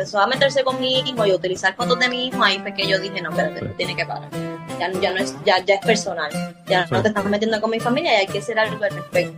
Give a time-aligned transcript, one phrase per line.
[0.00, 2.72] empezó a meterse con mi hijo y a utilizar fotos de mi hijo, ahí fue
[2.72, 4.30] que yo dije, no, espérate, tiene que parar.
[4.78, 6.30] Ya, ya no es, ya, ya es personal.
[6.66, 9.36] Ya no te estás metiendo con mi familia y hay que hacer algo al respecto.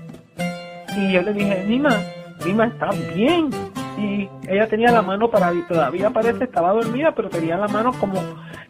[0.97, 2.01] Y yo le dije, Nima,
[2.47, 3.51] Nima está bien.
[3.99, 8.23] Y ella tenía la mano para todavía parece estaba dormida, pero tenía la mano como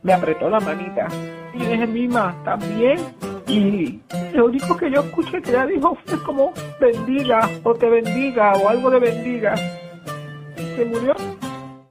[0.03, 1.09] me apretó la manita.
[1.53, 3.01] Y yo dije, Nima, ¿estás bien?
[3.47, 4.01] Y
[4.33, 8.71] lo único que yo escuché que ella dijo fue como bendiga o te bendiga o
[8.71, 9.55] algo de bendiga.
[10.57, 11.15] Y se murió.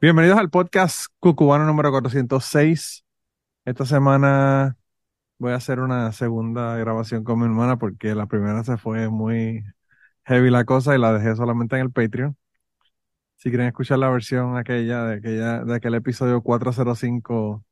[0.02, 3.06] Bienvenidos al podcast Cucubano número 406.
[3.66, 4.78] Esta semana
[5.38, 9.64] voy a hacer una segunda grabación con mi hermana porque la primera se fue muy
[10.26, 12.38] heavy la cosa y la dejé solamente en el Patreon.
[13.38, 17.64] Si quieren escuchar la versión aquella de, aquella, de aquel episodio 405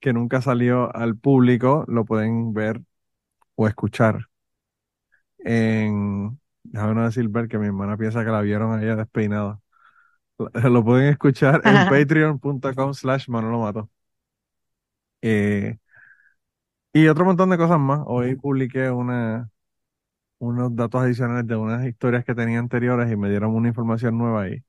[0.00, 2.82] que nunca salió al público, lo pueden ver
[3.56, 4.28] o escuchar
[5.38, 9.61] en, déjame no decir ver que mi hermana piensa que la vieron a ella despeinada.
[10.70, 13.90] Lo, pueden escuchar en patreon.com slash Manolo Mato.
[15.22, 15.78] Eh,
[16.92, 18.00] y otro montón de cosas más.
[18.06, 19.50] Hoy publiqué una,
[20.38, 24.48] unos datos adicionales de unas historias que tenía anteriores y me dieron una información nueva
[24.48, 24.64] y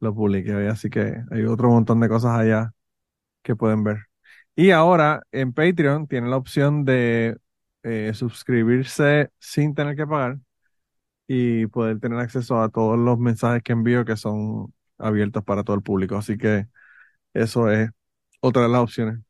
[0.00, 0.66] lo publiqué hoy.
[0.68, 2.72] Así que hay otro montón de cosas allá
[3.42, 4.06] que pueden ver.
[4.56, 7.38] Y ahora en Patreon tienen la opción de
[7.84, 10.38] eh, suscribirse sin tener que pagar
[11.26, 15.76] y poder tener acceso a todos los mensajes que envío que son abiertos para todo
[15.76, 16.16] el público.
[16.16, 16.68] Así que
[17.34, 17.90] eso es
[18.40, 19.20] otra de las opciones.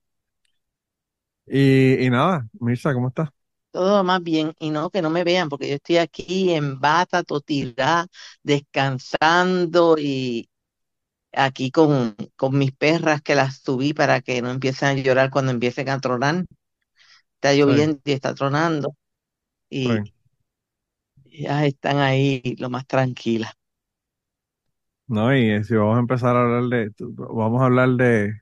[1.47, 3.31] Y, y nada, Mirza, ¿cómo estás?
[3.71, 7.23] Todo más bien, y no que no me vean, porque yo estoy aquí en bata,
[7.23, 8.07] totirá,
[8.43, 10.49] descansando y
[11.33, 15.53] aquí con, con mis perras que las subí para que no empiecen a llorar cuando
[15.53, 16.47] empiecen a tronar.
[17.37, 18.97] Está Sí, lloviendo y está tronando
[19.71, 20.13] y sí.
[21.31, 23.53] ellas están ahí lo más tranquilas.
[25.09, 28.41] No, y eh, si vamos a empezar a hablar de, vamos a hablar de,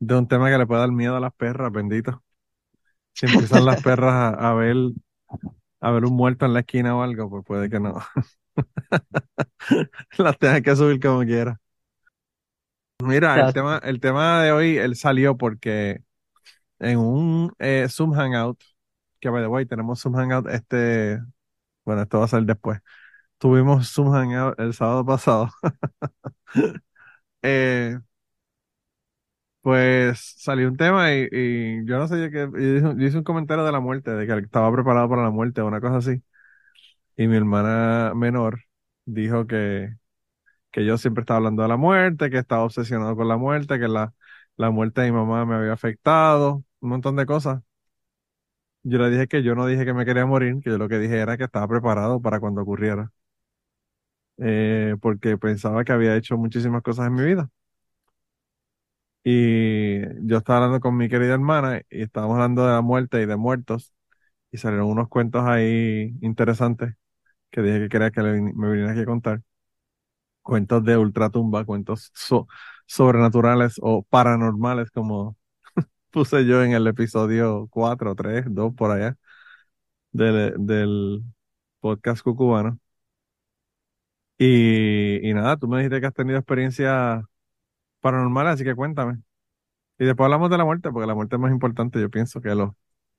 [0.00, 2.22] de un tema que le puede dar miedo a las perras, bendito.
[3.14, 4.76] Si empiezan las perras a, a ver,
[5.80, 7.98] a ver un muerto en la esquina o algo, pues puede que no.
[10.18, 11.60] Las tengan que subir como quiera.
[12.98, 13.52] Mira, el Exacto.
[13.52, 16.02] tema, el tema de hoy, él salió porque
[16.80, 18.62] en un eh, Zoom Hangout,
[19.20, 21.20] que by the way, tenemos Zoom Hangout este,
[21.84, 22.80] bueno, esto va a ser después.
[23.38, 25.50] Tuvimos Zoom Hangout el sábado pasado.
[27.42, 27.96] Eh,
[29.60, 32.48] pues salió un tema y, yo no sé, yo, que,
[32.98, 35.66] yo hice un comentario de la muerte, de que estaba preparado para la muerte o
[35.66, 36.22] una cosa así.
[37.16, 38.62] Y mi hermana menor
[39.06, 39.94] dijo que,
[40.72, 43.88] que yo siempre estaba hablando de la muerte, que estaba obsesionado con la muerte, que
[43.88, 44.14] la,
[44.56, 47.62] la muerte de mi mamá me había afectado, un montón de cosas.
[48.82, 50.98] Yo le dije que yo no dije que me quería morir, que yo lo que
[50.98, 53.10] dije era que estaba preparado para cuando ocurriera,
[54.38, 57.50] eh, porque pensaba que había hecho muchísimas cosas en mi vida.
[59.24, 63.26] Y yo estaba hablando con mi querida hermana y estábamos hablando de la muerte y
[63.26, 63.92] de muertos
[64.52, 66.94] y salieron unos cuentos ahí interesantes
[67.50, 69.42] que dije que quería que me vinieras aquí a contar.
[70.42, 72.46] Cuentos de ultratumba, cuentos so-
[72.86, 75.36] sobrenaturales o paranormales como
[76.10, 79.16] puse yo en el episodio 4, 3, 2 por allá
[80.12, 81.22] del, del
[81.80, 82.80] podcast cucubano.
[84.38, 87.22] Y, y nada, tú me dijiste que has tenido experiencias
[88.00, 89.20] paranormales, así que cuéntame.
[89.98, 92.54] Y después hablamos de la muerte, porque la muerte es más importante, yo pienso, que
[92.54, 92.72] los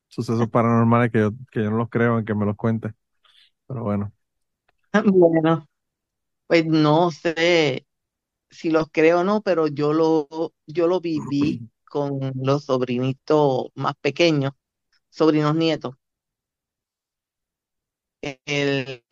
[0.10, 2.94] sucesos paranormales que yo, que yo no los creo en que me los cuente.
[3.68, 4.14] Pero bueno,
[5.04, 5.68] Bueno,
[6.48, 7.88] pues no sé
[8.52, 10.28] si los creo o no, pero yo lo,
[10.68, 14.54] yo lo viví con los sobrinitos más pequeños,
[15.10, 15.96] sobrinos nietos.
[18.22, 19.04] El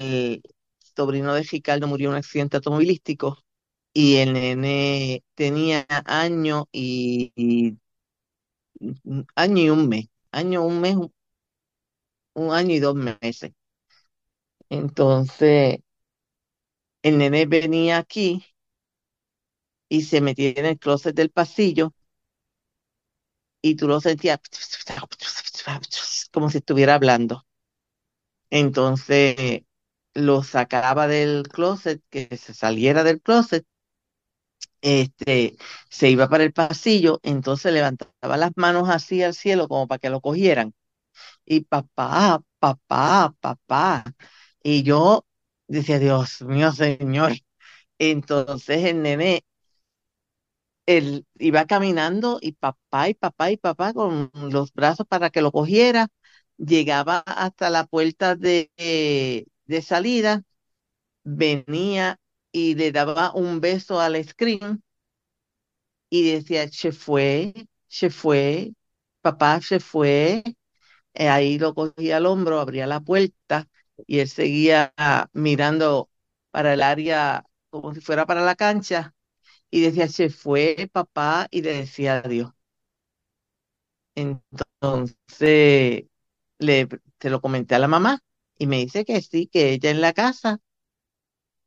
[0.96, 3.38] sobrino de Ricardo murió en un accidente automovilístico
[3.94, 7.34] y el nene tenía año y,
[9.04, 11.14] un año y un mes, año, un mes, un,
[12.36, 13.52] un año y dos meses.
[14.70, 15.80] Entonces,
[17.04, 18.44] el nene venía aquí
[19.90, 21.94] y se metía en el closet del pasillo
[23.62, 24.40] y tú lo sentías
[26.32, 27.46] como si estuviera hablando.
[28.50, 29.64] Entonces,
[30.16, 33.66] lo sacaba del closet, que se saliera del closet
[34.82, 35.56] este,
[35.90, 40.10] se iba para el pasillo, entonces levantaba las manos así al cielo como para que
[40.10, 40.74] lo cogieran.
[41.46, 44.06] Y papá, papá, papá.
[44.64, 45.26] Y yo
[45.68, 47.34] decía, Dios mío, Señor.
[48.00, 49.44] Entonces el nene,
[50.86, 55.52] él iba caminando y papá y papá y papá con los brazos para que lo
[55.52, 56.08] cogiera.
[56.58, 58.72] Llegaba hasta la puerta de,
[59.68, 60.44] de salida
[61.24, 62.20] venía
[62.52, 64.84] y le daba un beso al screen
[66.10, 67.54] y decía, se fue,
[67.88, 68.74] se fue,
[69.22, 70.44] papá se fue.
[71.14, 73.68] Eh, ahí lo cogía al hombro, abría la puerta
[74.08, 74.94] y él seguía
[75.34, 76.10] mirando
[76.52, 79.16] para el área como si fuera para la cancha
[79.72, 82.52] y decía, se fue papá y le decía adiós.
[84.16, 86.06] Entonces,
[86.60, 86.88] le,
[87.20, 88.20] se lo comenté a la mamá
[88.57, 90.60] y me dice que sí, que ella en la casa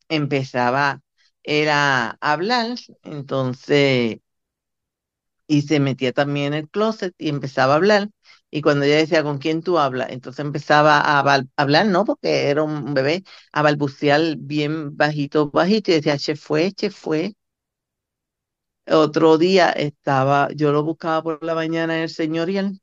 [0.09, 1.03] empezaba
[1.43, 4.19] era a hablar, entonces,
[5.47, 8.11] y se metía también en el closet y empezaba a hablar.
[8.51, 10.11] Y cuando ella decía, ¿con quién tú hablas?
[10.11, 11.21] Entonces empezaba a
[11.57, 16.73] hablar, no, porque era un bebé, a balbucear bien bajito, bajito, y decía, che fue,
[16.73, 17.35] che fue.
[18.91, 22.81] Otro día estaba, yo lo buscaba por la mañana en el señorial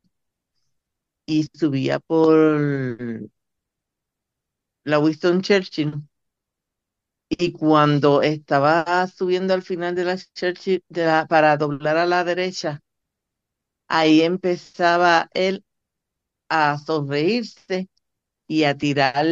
[1.25, 3.30] y subía por
[4.86, 5.94] la Winston Churchill.
[7.30, 10.84] Y cuando estaba subiendo al final de la Churchill
[11.30, 12.82] para doblar a la derecha,
[13.88, 15.64] ahí empezaba él
[16.50, 17.90] a sonreírse
[18.48, 19.26] y a tirar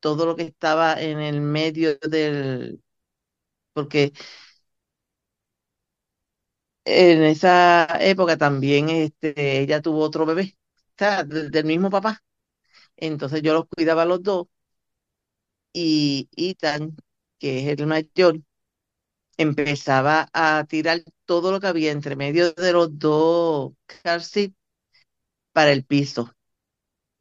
[0.00, 2.82] todo lo que estaba en el medio del,
[3.72, 4.12] porque
[6.84, 10.56] en esa época también este, ella tuvo otro bebé,
[10.90, 12.22] o sea, del, mismo papá.
[12.96, 14.48] Entonces yo los cuidaba los dos
[15.80, 16.96] y Ethan,
[17.38, 18.40] que es el mayor,
[19.36, 23.72] empezaba a tirar todo lo que había entre medio de los dos
[24.02, 24.20] car
[25.52, 26.32] para el piso.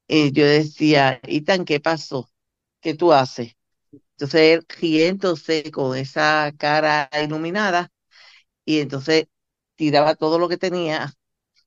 [0.08, 2.30] Y yo decía, Ethan, ¿qué pasó?
[2.82, 3.56] ¿Qué tú haces?
[4.14, 7.92] Entonces él riéndose con esa cara iluminada
[8.66, 9.28] y entonces
[9.76, 11.14] tiraba todo lo que tenía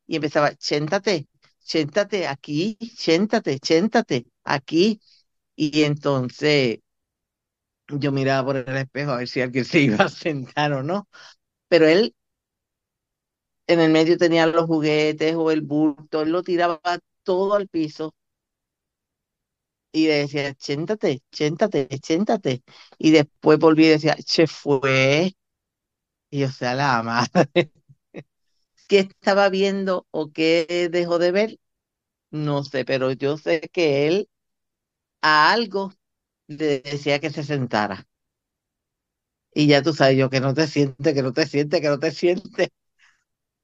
[0.06, 1.28] y empezaba, siéntate,
[1.60, 5.00] siéntate aquí, siéntate, siéntate aquí.
[5.60, 6.80] Y entonces
[7.88, 11.08] yo miraba por el espejo a ver si alguien se iba a sentar o no.
[11.68, 12.14] Pero él
[13.68, 16.80] en el medio tenía los juguetes o el bulto, él lo tiraba
[17.24, 18.12] todo al piso
[19.92, 22.62] y decía, siéntate, siéntate, siéntate.
[22.98, 25.32] Y después volví y decía, se fue.
[26.30, 27.72] Y o sea, la madre.
[28.88, 31.58] ¿Qué estaba viendo o qué dejó de ver?
[32.30, 34.28] No sé, pero yo sé que él
[35.22, 35.92] a algo
[36.48, 38.06] le decía que se sentara.
[39.54, 41.98] Y ya tú sabes, yo que no te sientes, que no te sientes, que no
[41.98, 42.68] te sientes.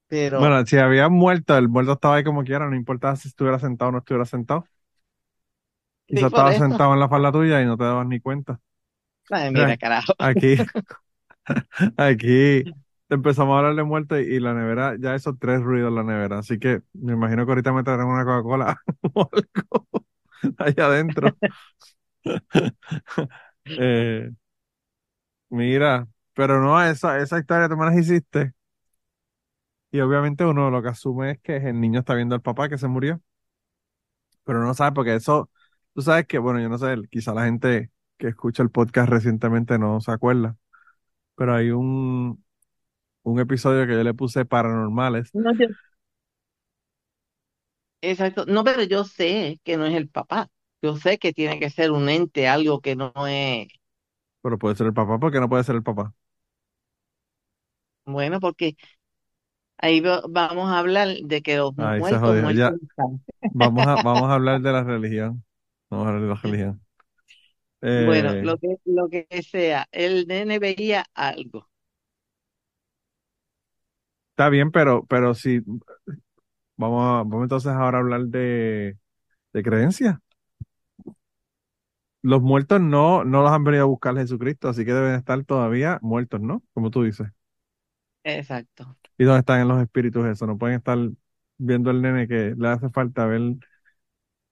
[0.08, 3.58] Pero, Bueno, si había muerto, el muerto estaba ahí como quiera, no importaba si estuviera
[3.58, 4.68] sentado o no estuviera sentado.
[6.06, 6.54] Quizás estaba eso.
[6.54, 8.60] sentado en la falda tuya y no te dabas ni cuenta.
[9.30, 10.14] Ay, Mira, mira, carajo.
[10.18, 10.56] aquí,
[11.96, 12.68] aquí
[13.08, 16.38] empezamos a hablar de muerte y la nevera, ya esos tres ruidos en la nevera.
[16.38, 18.80] Así que me imagino que ahorita me traerán una Coca-Cola
[19.14, 19.85] o algo
[20.58, 21.36] allá adentro.
[23.76, 24.30] Eh,
[25.50, 28.52] mira, pero no, esa, esa historia tú me las hiciste.
[29.90, 32.78] Y obviamente uno lo que asume es que el niño está viendo al papá que
[32.78, 33.20] se murió.
[34.44, 35.50] Pero no sabe porque eso,
[35.94, 39.78] tú sabes que, bueno, yo no sé, quizá la gente que escucha el podcast recientemente
[39.78, 40.56] no se acuerda.
[41.36, 42.44] Pero hay un,
[43.24, 45.34] un episodio que yo le puse paranormales.
[45.34, 45.68] No, yo-
[48.00, 48.46] exacto.
[48.46, 50.48] No, pero yo sé que no es el papá.
[50.82, 53.68] Yo sé que tiene que ser un ente, algo que no es
[54.42, 56.14] Pero puede ser el papá, porque no puede ser el papá.
[58.04, 58.76] bueno, porque
[59.78, 62.50] ahí va- vamos a hablar de que los Ahí se muertos, jodió.
[62.50, 63.24] muertos Ya, están.
[63.52, 65.44] vamos a, vamos a hablar de la religión.
[65.90, 66.82] Vamos a hablar de la religión.
[67.94, 71.68] Bueno, Eh, lo que, lo que sea, el nene veía algo.
[74.30, 75.60] está bien, pero, pero si
[76.76, 78.98] vamos a, vamos entonces ahora a hablar de,
[79.52, 80.18] de creencias.
[82.22, 85.98] Los muertos no, no los han venido a buscar Jesucristo, así que deben estar todavía
[86.02, 86.62] muertos, ¿no?
[86.74, 87.28] Como tú dices.
[88.24, 88.96] Exacto.
[89.18, 90.46] ¿Y dónde están en los espíritus eso?
[90.46, 90.98] No pueden estar
[91.58, 93.40] viendo al nene que le hace falta ver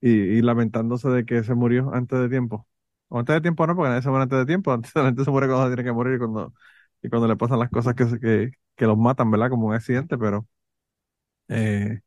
[0.01, 2.67] y, y lamentándose de que se murió antes de tiempo.
[3.09, 4.73] O antes de tiempo no, porque nadie se muere antes de tiempo.
[4.73, 6.55] Antes, la gente se muere cuando tiene que morir y cuando,
[7.03, 9.51] y cuando le pasan las cosas que, que, que los matan, ¿verdad?
[9.51, 10.47] Como un accidente, pero
[11.49, 12.01] eh,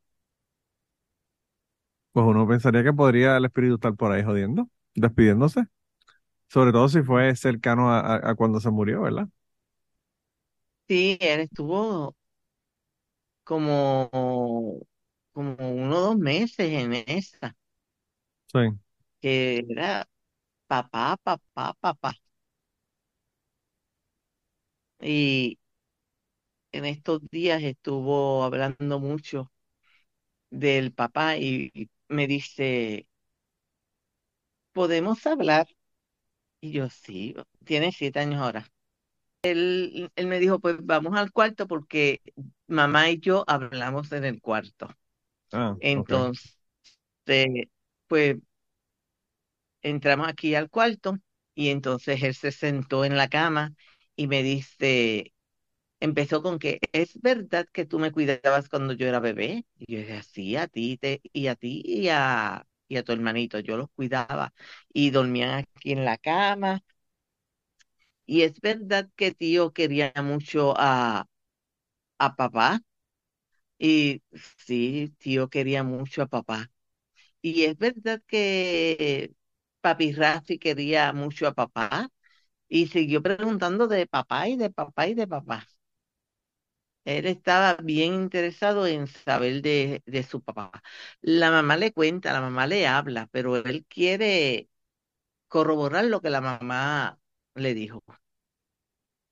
[2.17, 5.65] pues uno pensaría que podría el espíritu estar por ahí jodiendo, despidiéndose.
[6.50, 9.29] Sobre todo si fue cercano a, a- a cuando se murió, ¿verdad?
[10.88, 12.15] Sí, él estuvo
[13.43, 14.09] como,
[15.33, 17.55] como uno o dos meses en esa,
[18.53, 18.59] Sí.
[19.21, 20.07] que era
[20.67, 22.13] papá, papá, papá.
[25.01, 25.57] Y
[26.71, 29.51] en estos días estuvo hablando mucho
[30.49, 33.07] del papá y me dice,
[34.73, 35.67] ¿podemos hablar?
[36.61, 37.35] Y yo, sí,
[37.65, 38.67] tiene siete años ahora.
[39.43, 42.21] Él, él me dijo, pues vamos al cuarto porque
[42.67, 44.89] mamá y yo hablamos en el cuarto.
[45.53, 45.75] Ah.
[45.79, 46.49] Entonces,
[48.07, 48.37] pues
[49.81, 51.17] entramos aquí al cuarto
[51.55, 53.73] y entonces él se sentó en la cama
[54.15, 55.33] y me dice,
[55.99, 59.65] empezó con que, ¿es verdad que tú me cuidabas cuando yo era bebé?
[59.77, 63.11] Y yo dije, sí, a ti te, y a ti y a, y a tu
[63.13, 64.53] hermanito, yo los cuidaba
[64.93, 66.83] y dormían aquí en la cama.
[68.25, 71.27] Y es verdad que tío quería mucho a,
[72.19, 72.81] a papá.
[73.79, 74.23] Y
[74.57, 76.71] sí, tío quería mucho a papá.
[77.41, 79.33] Y es verdad que
[79.81, 82.09] papi Rafi quería mucho a papá.
[82.69, 85.67] Y siguió preguntando de papá y de papá y de papá.
[87.07, 90.71] Él estaba bien interesado en saber de, de su papá.
[91.21, 94.69] La mamá le cuenta, la mamá le habla, pero él quiere
[95.49, 97.19] corroborar lo que la mamá
[97.55, 98.03] le dijo.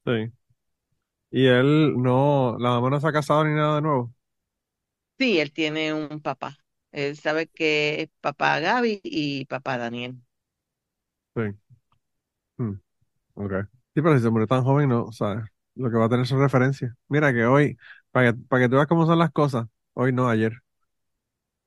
[0.06, 0.32] Sí.
[1.32, 4.14] Y él no, la mamá no se ha casado ni nada de nuevo.
[5.18, 6.58] Sí, él tiene un papá.
[6.92, 10.18] Él sabe que es papá Gaby y papá Daniel.
[11.36, 11.56] Sí.
[12.58, 12.74] Hmm,
[13.36, 13.54] ok.
[13.96, 15.46] Sí, pero si se murió tan joven, no, ¿sabes?
[15.76, 16.94] Lo que va a tener son referencias.
[17.10, 17.78] Mira que hoy,
[18.12, 20.54] para que, para que tú veas cómo son las cosas, hoy no, ayer.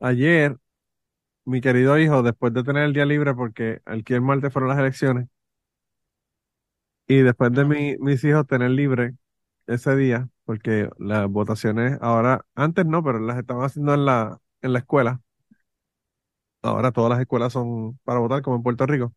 [0.01, 0.57] Ayer,
[1.47, 4.79] mi querido hijo, después de tener el día libre, porque aquí el martes fueron las
[4.81, 5.29] elecciones,
[7.07, 9.15] y después de mi- mis hijos tener libre
[9.67, 14.73] ese día, porque las votaciones ahora, antes no, pero las estaban haciendo en la, en
[14.73, 15.21] la escuela.
[16.63, 19.15] Ahora todas las escuelas son para votar, como en Puerto Rico.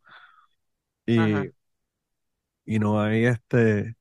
[1.16, 1.46] Ajá.
[1.46, 1.52] Y,
[2.66, 3.96] y no hay este,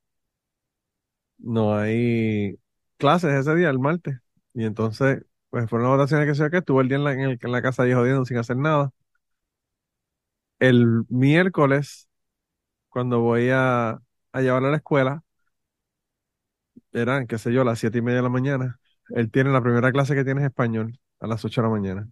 [1.42, 2.58] no hay
[2.98, 4.18] clases ese día, el martes.
[4.54, 7.20] Y entonces, pues fueron las votaciones que sé que estuve el día en la, en
[7.20, 8.92] el- en la casa ahí jodiendo sin hacer nada.
[10.58, 12.08] El miércoles,
[12.90, 13.90] cuando voy a,
[14.32, 15.24] a llevarlo a la escuela,
[16.92, 18.78] eran, qué sé yo, las siete y media de la mañana.
[19.10, 22.08] Él tiene la primera clase que tiene es español, a las ocho de la mañana.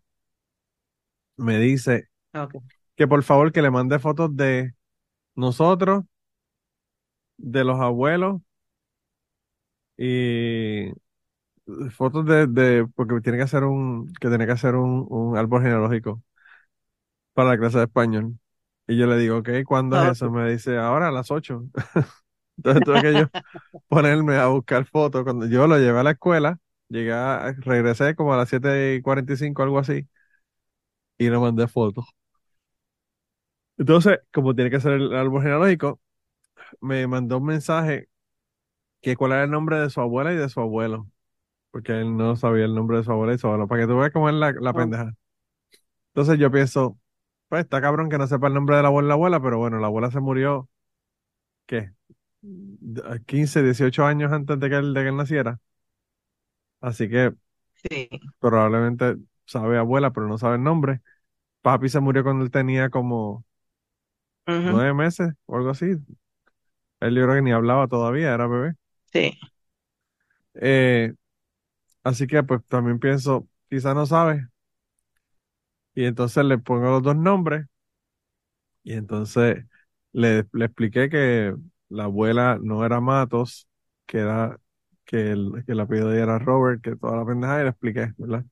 [1.36, 2.54] Me dice Ok.
[2.96, 4.74] que por favor que le mande fotos de
[5.36, 6.04] nosotros,
[7.38, 8.40] de los abuelos
[9.98, 10.92] y
[11.90, 15.62] fotos de, de porque tiene que hacer un, que tiene que hacer un, un árbol
[15.62, 16.22] genealógico
[17.34, 18.38] para la clase de español.
[18.86, 20.30] Y yo le digo, ok, ¿cuándo es eso?
[20.30, 20.32] Ok.
[20.32, 21.64] Me dice, ahora a las ocho.
[22.58, 23.26] Entonces tuve que yo
[23.88, 25.24] ponerme a buscar fotos.
[25.24, 29.02] Cuando yo lo llevé a la escuela, llegué a, regresé como a las siete y
[29.02, 30.08] cuarenta y cinco, algo así,
[31.18, 32.06] y le mandé fotos.
[33.76, 36.00] Entonces, como tiene que ser el árbol genealógico,
[36.80, 38.08] me mandó un mensaje
[39.00, 41.08] que cuál era el nombre de su abuela y de su abuelo,
[41.72, 43.98] porque él no sabía el nombre de su abuela y su abuelo, para que tú
[43.98, 45.14] veas cómo es la, la pendeja.
[46.14, 46.98] Entonces yo pienso,
[47.48, 49.58] pues está cabrón que no sepa el nombre de la abuela y la abuela, pero
[49.58, 50.68] bueno, la abuela se murió,
[51.66, 51.92] ¿qué?
[52.42, 55.60] De- 15, 18 años antes de que él, de que él naciera.
[56.80, 57.34] Así que
[57.74, 58.08] Sí.
[58.38, 61.00] probablemente sabe abuela, pero no sabe el nombre.
[61.62, 63.44] Papi se murió cuando él tenía como
[64.48, 64.80] Ujú.
[64.80, 65.96] nueve meses o algo así.
[67.00, 68.74] Él yo creo que ni hablaba todavía, era bebé.
[69.12, 69.38] Sí.
[70.54, 71.14] Eh,
[72.04, 74.48] así que pues también pienso, quizá no sabe.
[75.94, 77.66] Y entonces le pongo los dos nombres
[78.82, 79.64] y entonces
[80.12, 81.54] le, le expliqué que
[81.88, 83.68] la abuela no era Matos,
[84.06, 84.58] que era
[85.04, 87.70] que el, que el apellido de ella era Robert, que toda la pendeja y le
[87.70, 88.44] expliqué, ¿verdad?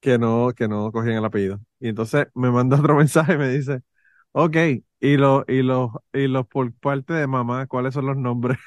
[0.00, 1.60] Que no, que no cogían el apellido.
[1.80, 3.82] Y entonces me manda otro mensaje y me dice,
[4.32, 4.56] ok,
[5.00, 8.58] y los, y los, y los por parte de mamá, ¿cuáles son los nombres?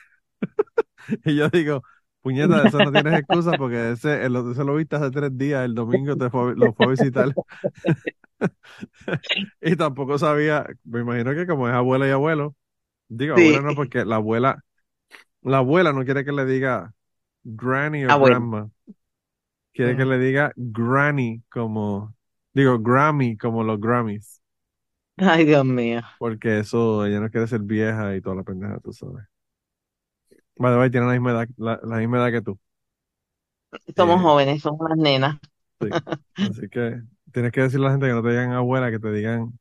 [1.26, 1.84] Y yo digo,
[2.22, 5.76] puñeta, eso no tienes excusa porque ese, el, ese lo viste hace tres días, el
[5.76, 7.36] domingo te fue, lo fue a visitar.
[9.62, 12.56] Y tampoco sabía, me imagino que como es abuela y abuelo,
[13.10, 14.64] digo abuela no, porque la abuela,
[15.44, 16.94] la abuela no quiere que le diga
[17.44, 18.72] granny o grandma,
[19.74, 22.16] quiere que le diga granny como,
[22.54, 24.42] digo Grammy como los Grammys,
[25.18, 26.02] Ay, Dios mío.
[26.18, 29.26] porque eso, ella no quiere ser vieja y toda la pendeja, tú sabes.
[30.60, 32.60] By the way, tiene la misma edad, la, la misma edad que tú.
[33.96, 35.38] Somos Eh, jóvenes, somos unas nenas.
[35.82, 35.88] sí.
[36.40, 37.02] Así que
[37.32, 39.60] tienes que decirle a la gente que no te digan abuela, que te digan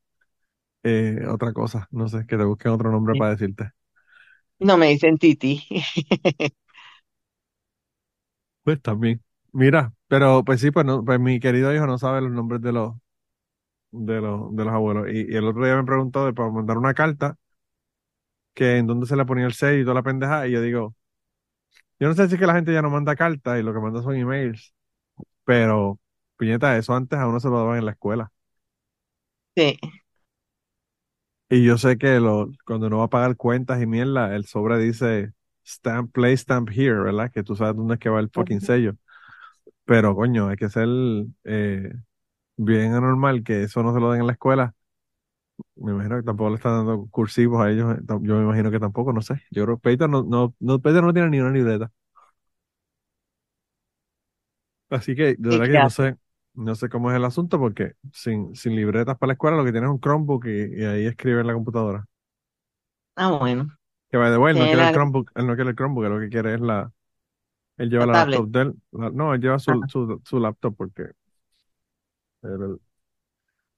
[0.83, 3.71] eh, otra cosa, no sé, que te busquen otro nombre para decirte.
[4.59, 5.65] No me dicen Titi.
[8.63, 9.21] Pues también.
[9.51, 12.71] Mira, pero pues sí, pues, no, pues mi querido hijo no sabe los nombres de
[12.73, 12.93] los,
[13.91, 15.07] de los, de los abuelos.
[15.11, 17.37] Y, y el otro día me preguntó de, para mandar una carta,
[18.53, 20.95] que en dónde se le ponía el sello y toda la pendeja, y yo digo,
[21.99, 23.79] yo no sé si es que la gente ya no manda cartas y lo que
[23.79, 24.73] manda son emails,
[25.45, 25.99] pero,
[26.37, 28.31] piñeta, eso antes a uno se lo daban en la escuela.
[29.55, 29.77] Sí.
[31.49, 34.77] Y yo sé que lo, cuando uno va a pagar cuentas y mierda, el sobre
[34.77, 35.33] dice
[35.65, 37.31] stamp, play stamp here, ¿verdad?
[37.31, 38.95] Que tú sabes dónde es que va el fucking sello.
[39.85, 40.87] Pero coño, hay que ser
[41.45, 41.93] eh,
[42.57, 44.75] bien anormal que eso no se lo den en la escuela.
[45.75, 47.95] Me imagino que tampoco le están dando cursivos a ellos.
[47.97, 49.41] eh, Yo me imagino que tampoco, no sé.
[49.51, 51.91] Yo creo que Peyton no, no, no, Peyton no tiene ni una libreta.
[54.89, 56.17] Así que, de ¿Y verdad que no sé,
[56.55, 59.71] no sé cómo es el asunto porque sin, sin libretas para la escuela lo que
[59.71, 62.05] tiene es un Chromebook y, y ahí escribe en la computadora.
[63.15, 63.69] Ah, bueno,
[64.11, 66.11] Que the way, él no tiene quiere el Chromebook, él no quiere el Chromebook, él
[66.13, 66.91] lo que quiere es la,
[67.77, 69.87] él lleva la laptop de él, la- no, él lleva su,
[70.25, 71.11] su laptop porque
[72.43, 72.79] él-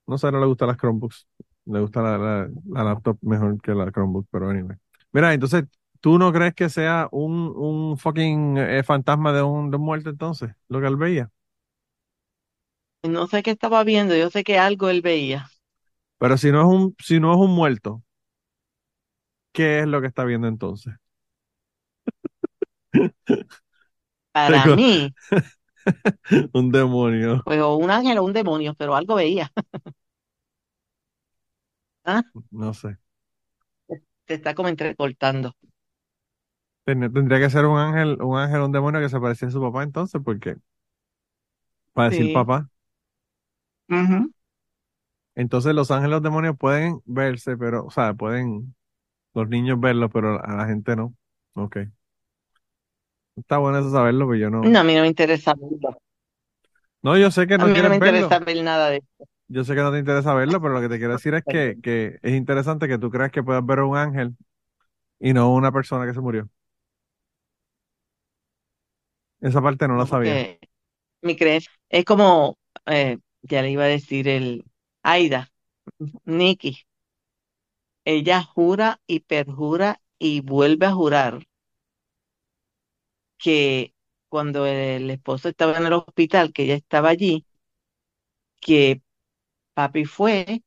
[0.07, 1.27] no sé, no le gustan las Chromebooks,
[1.65, 4.77] le gusta la, la, la laptop mejor que la Chromebook, pero anyway.
[5.13, 5.65] Mira, entonces,
[6.01, 10.09] ¿tú no crees que sea un, un fucking eh, fantasma de un, de un muerto
[10.09, 11.29] entonces, lo que él veía?
[13.03, 15.51] No sé qué estaba viendo, yo sé que algo él veía.
[16.19, 18.01] Pero si no es un, si no es un muerto,
[19.53, 20.93] ¿qué es lo que está viendo entonces?
[24.33, 25.13] Para Tengo mí,
[26.53, 29.51] un demonio, pues o un ángel o un demonio, pero algo veía.
[32.03, 32.23] ¿Ah?
[32.51, 32.97] no sé.
[34.27, 35.55] Se está como entrecortando.
[36.85, 39.61] Ten- Tendría que ser un ángel, un ángel, un demonio que se parecía a su
[39.61, 40.57] papá entonces, porque
[41.93, 42.31] para decir Sí.
[42.31, 42.69] papá.
[43.89, 44.31] Ujú.
[45.35, 48.75] Entonces los ángeles y los demonios pueden verse, pero, o sea, pueden
[49.33, 51.15] los niños verlo, pero a la gente no.
[51.55, 51.77] Ok.
[53.35, 54.61] Está bueno eso saberlo, pero yo no.
[54.63, 55.97] No, a mí no me interesa verlo.
[57.03, 59.30] No, yo sé que A no mí no quieres me interesa ver nada de eso.
[59.51, 61.77] Yo sé que no te interesa verlo, pero lo que te quiero decir es que,
[61.83, 64.37] que es interesante que tú creas que puedas ver a un ángel
[65.19, 66.49] y no una persona que se murió.
[69.41, 70.33] Esa parte no la sabía.
[70.35, 70.59] porque
[71.21, 74.63] mi creencia es como, eh, ya le iba a decir el
[75.03, 75.51] Aida,
[76.23, 76.77] Nikki.
[78.05, 81.45] Ella jura y perjura y vuelve a jurar
[83.37, 83.93] que
[84.29, 87.45] cuando el esposo estaba en el hospital, que ella estaba allí,
[88.59, 89.01] que
[89.73, 90.63] papi fue,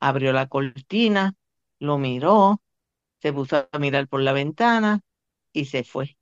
[0.00, 1.34] abrió la cortina,
[1.80, 2.62] lo miró,
[3.22, 5.02] se puso a mirar por la ventana
[5.52, 6.16] y se fue.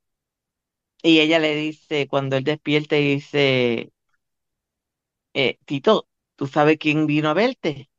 [1.03, 3.91] Y ella le dice, cuando él despierta, dice,
[5.33, 7.89] eh, Tito, ¿tú sabes quién vino a verte?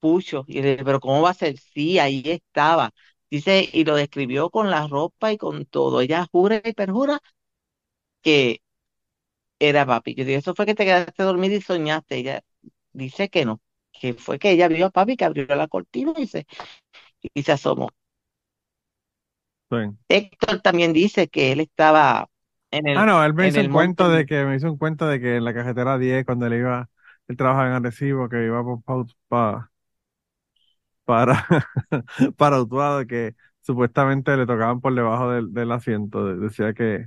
[0.00, 0.44] Pucho.
[0.48, 1.58] Y le dice, pero ¿cómo va a ser?
[1.58, 2.92] Sí, ahí estaba.
[3.30, 6.00] Dice, y lo describió con la ropa y con todo.
[6.00, 7.20] Ella jura y perjura
[8.22, 8.60] que
[9.58, 10.14] era papi.
[10.14, 12.16] Yo digo, eso fue que te quedaste dormida y soñaste.
[12.18, 12.44] Ella
[12.92, 13.60] dice que no,
[14.00, 16.46] que fue que ella vio a papi que abrió la cortina y se,
[17.34, 17.90] y se asomó.
[20.08, 22.28] Héctor también dice que él estaba
[22.70, 24.08] en Ah, el, no, él me hizo un cuento monte.
[24.08, 26.88] de que, me hizo un cuento de que en la carretera 10, cuando él iba,
[27.28, 29.70] él trabajaba en Arecibo, que iba por, pa- pa-
[31.04, 31.46] para,
[32.36, 36.24] para Utuado, que supuestamente le tocaban por debajo del, del asiento.
[36.26, 37.06] De- Decía que,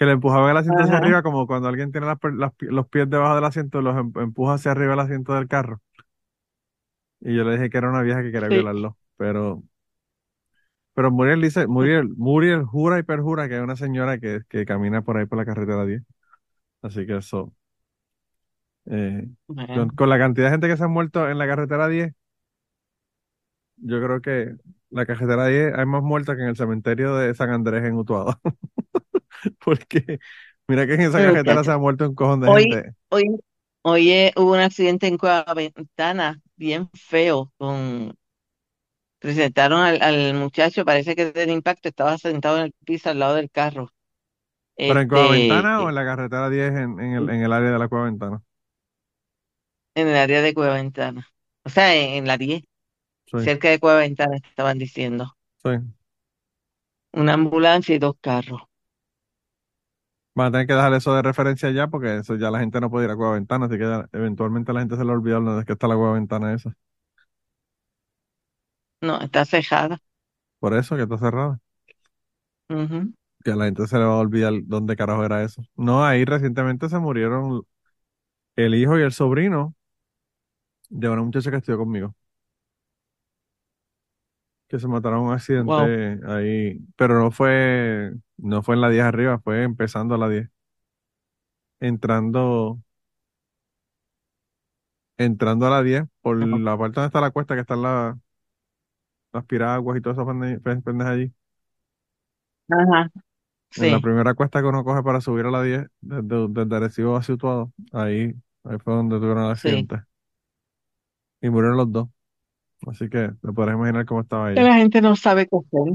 [0.00, 3.10] que le empujaban el asiento hacia arriba, como cuando alguien tiene las las los pies
[3.10, 5.82] debajo del asiento, los em- empuja hacia arriba el asiento del carro.
[7.20, 8.54] Y yo le dije que era una vieja que quería sí.
[8.54, 8.96] violarlo.
[9.18, 9.62] Pero,
[10.94, 15.02] pero Muriel dice, Muriel, Muriel jura y perjura que hay una señora que, que camina
[15.02, 16.02] por ahí por la carretera 10.
[16.82, 17.54] Así que eso.
[18.86, 22.14] Eh, con, con la cantidad de gente que se ha muerto en la carretera 10,
[23.76, 24.56] yo creo que
[24.90, 28.40] la carretera 10 hay más muertos que en el cementerio de San Andrés en Utuado.
[29.64, 30.18] Porque
[30.68, 32.94] mira que en esa carretera se ha muerto un cojón de hoy, gente.
[33.08, 33.24] hoy,
[33.82, 38.14] hoy eh, hubo un accidente en Cueva Ventana bien feo con
[39.18, 43.34] presentaron al, al muchacho, parece que del impacto estaba sentado en el piso al lado
[43.36, 43.90] del carro.
[44.86, 47.52] ¿Pero en Cueva Este, Ventana o en la carretera 10 en, en el, en el
[47.52, 48.42] área de la Cueva Ventana?
[49.94, 51.28] en el área de Cueva Ventana.
[51.64, 52.62] O sea, en, en la 10,
[53.26, 55.36] Sí, cerca de Cueva Ventana estaban diciendo.
[55.62, 55.70] sí.
[57.12, 58.62] Una ambulancia y dos carros.
[60.40, 62.90] Van a tener que dejar eso de referencia ya porque eso ya la gente no
[62.90, 65.60] puede ir a Cueva Ventana, así que ya eventualmente la gente se le olvida dónde
[65.60, 66.74] es que está la Cueva Ventana esa.
[69.02, 70.00] No, está cejada.
[70.58, 71.60] Por eso que está cerrada.
[72.70, 73.12] Ujú.
[73.44, 75.62] Que a la gente se le va a olvidar dónde carajo era eso.
[75.76, 77.62] No, ahí recientemente se murieron
[78.56, 79.74] el hijo y el sobrino
[80.90, 82.14] de una muchacha que estudió conmigo.
[84.70, 85.36] Que se mataron en un Wow.
[85.36, 86.80] accidente ahí.
[86.96, 90.48] Pero no fue, no fue en la 10 arriba, fue empezando a la 10.
[91.80, 92.80] Entrando,
[95.18, 98.18] entrando a la 10 por la parte donde está la cuesta, que están la-
[99.32, 101.32] las piraguas y todas esas pende- pe- pendejas allí.
[102.68, 103.10] Ajá.
[103.76, 104.02] En la Sí.
[104.02, 107.72] primera cuesta que uno coge para subir a la 10, desde, desde Arecibo a Situado,
[107.92, 109.68] ahí, ahí fue donde tuvieron el Sí.
[109.68, 110.04] accidente.
[111.42, 112.08] Y murieron los dos.
[112.86, 114.62] Así que te podrás imaginar cómo estaba Que ella.
[114.62, 115.94] la gente no sabe qué hacer.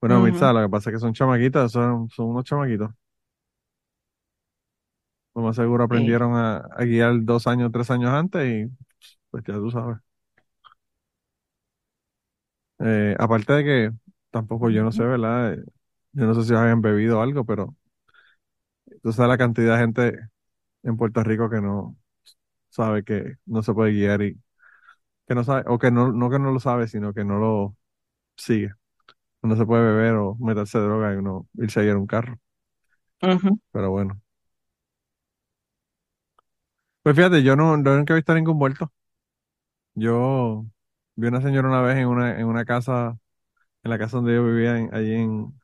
[0.00, 0.20] Bueno, Ujú.
[0.20, 2.90] Mirza, lo que pasa es que son chamaquitos, son, son unos chamaquitos.
[5.34, 6.22] Lo más seguro Sí.
[6.24, 8.70] aprendieron a, a guiar dos años, tres años antes y
[9.30, 9.98] pues ya tú sabes.
[12.80, 13.90] Eh, aparte de que
[14.30, 15.54] tampoco yo no sé, ¿verdad?
[15.54, 15.64] Eh,
[16.12, 17.76] Yo no sé si habían bebido algo, pero
[19.02, 20.18] tú sabes la cantidad de gente
[20.84, 21.96] en Puerto Rico que no
[22.72, 24.40] sabe que no se puede guiar y
[25.28, 27.76] que no sabe, o que no, no que no lo sabe, sino que no lo
[28.36, 28.72] sigue.
[29.42, 32.40] No se puede beber o meterse droga y uno irse a guiar un carro.
[33.22, 33.58] Ujú.
[33.72, 34.20] Pero bueno.
[37.02, 38.92] Pues fíjate, yo no, nunca he visto ningún muerto.
[39.94, 40.66] Yo
[41.16, 43.18] vi una señora una vez en una, en una casa,
[43.84, 45.54] en la casa donde yo vivía, en, allí en,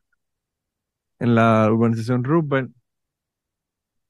[1.19, 2.71] en la urbanización Roosevelt,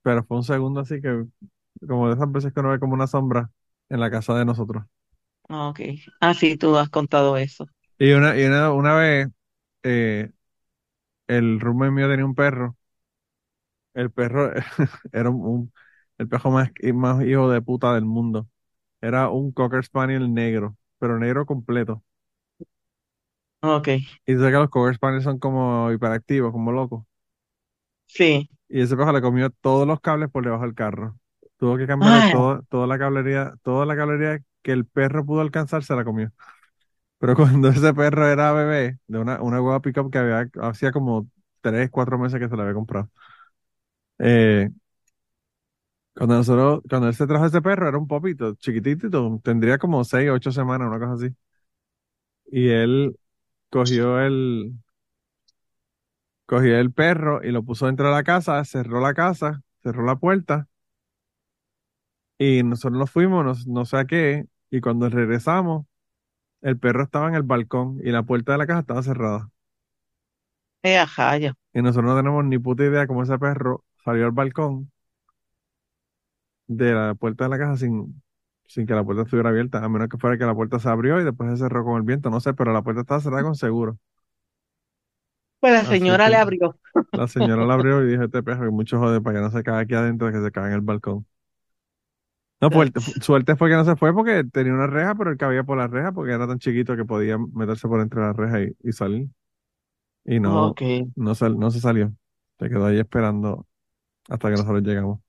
[0.02, 1.24] pero fue un segundo así que,
[1.88, 3.50] como de esas veces que uno ve como una sombra
[3.88, 4.84] en la casa de nosotros.
[5.50, 5.80] Ok.
[6.20, 7.66] Ah, sí, tú has contado eso.
[7.98, 9.28] Y una, y una, una vez,
[9.82, 10.30] eh,
[11.28, 12.76] el roommate mío tenía un perro.
[13.94, 14.52] El perro
[15.12, 15.72] era un, un-
[16.18, 18.48] el perro más, más hijo de puta del mundo.
[19.00, 22.04] Era un Cocker Spaniel negro, pero negro completo.
[23.62, 23.88] Ok.
[24.26, 27.04] Y tú sabes que los Cocker Spaniels son como hiperactivos, como locos.
[28.06, 28.50] Sí.
[28.70, 31.18] Y ese perro le comió todos los cables por debajo del carro.
[31.60, 35.84] Tuvo que cambiar todo, toda la cablería, toda la cablería que el perro pudo alcanzar,
[35.84, 36.32] se la comió.
[37.18, 41.28] Pero cuando ese perro era bebé, de una, una hueva pickup que había, hacía como
[41.62, 43.10] tres, cuatro meses que se la había comprado.
[44.18, 44.70] Eh,
[46.14, 50.30] cuando nosotros, cuando él se trajo ese perro, era un popito, chiquitito, tendría como seis,
[50.30, 51.34] ocho semanas, una cosa así.
[52.52, 53.16] Y él
[53.70, 54.74] cogió el,
[56.46, 60.16] cogió el perro y lo puso dentro de la casa, cerró la casa, cerró la
[60.16, 60.68] puerta
[62.40, 65.86] y nosotros nos fuimos, no, no sé a qué, y cuando regresamos,
[66.62, 69.50] el perro estaba en el balcón y la puerta de la casa estaba cerrada.
[70.82, 71.54] eh, ajá, ya.
[71.72, 74.92] Y nosotros no tenemos ni puta idea cómo ese perro salió al balcón
[76.68, 78.22] de la puerta de la casa sin,
[78.66, 81.20] sin que la puerta estuviera abierta, a menos que fuera que la puerta se abrió
[81.20, 83.54] y después se cerró con el viento, no sé, pero la puerta estaba cerrada con
[83.56, 83.98] seguro.
[85.60, 86.78] Pues la Así señora que le abrió.
[87.14, 89.62] la señora la abrió y dijo, este perro que mucho jode para que no se
[89.64, 91.26] caiga aquí adentro, que se caiga en el balcón.
[92.60, 92.90] No, pues
[93.22, 95.86] suerte fue que no se fue porque tenía una reja, pero él cabía por la
[95.86, 99.28] reja porque era tan chiquito que podía meterse por entre la reja y, y salir.
[100.24, 100.82] Y no, Ok.
[101.16, 102.14] no, sal- no se salió.
[102.58, 103.66] Se quedó ahí esperando
[104.28, 105.20] hasta que nosotros llegamos.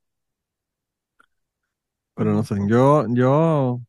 [2.15, 3.81] Pero no sé, yo, yo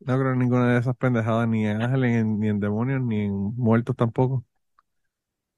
[0.00, 3.32] no creo en ninguna de esas pendejadas, ni en ángeles, ni en demonios, ni en
[3.56, 4.44] muertos tampoco.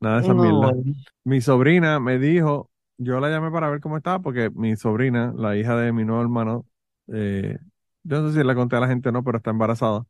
[0.01, 0.75] Nada de esas No, mierdas.
[0.75, 0.95] bueno.
[1.25, 5.57] Mi sobrina me dijo, yo la llamé para ver cómo estaba, porque mi sobrina, la
[5.57, 6.67] hija de mi nuevo hermano,
[7.09, 7.59] eh,
[8.05, 10.07] yo no sé si le conté a la gente o no, pero está embarazada.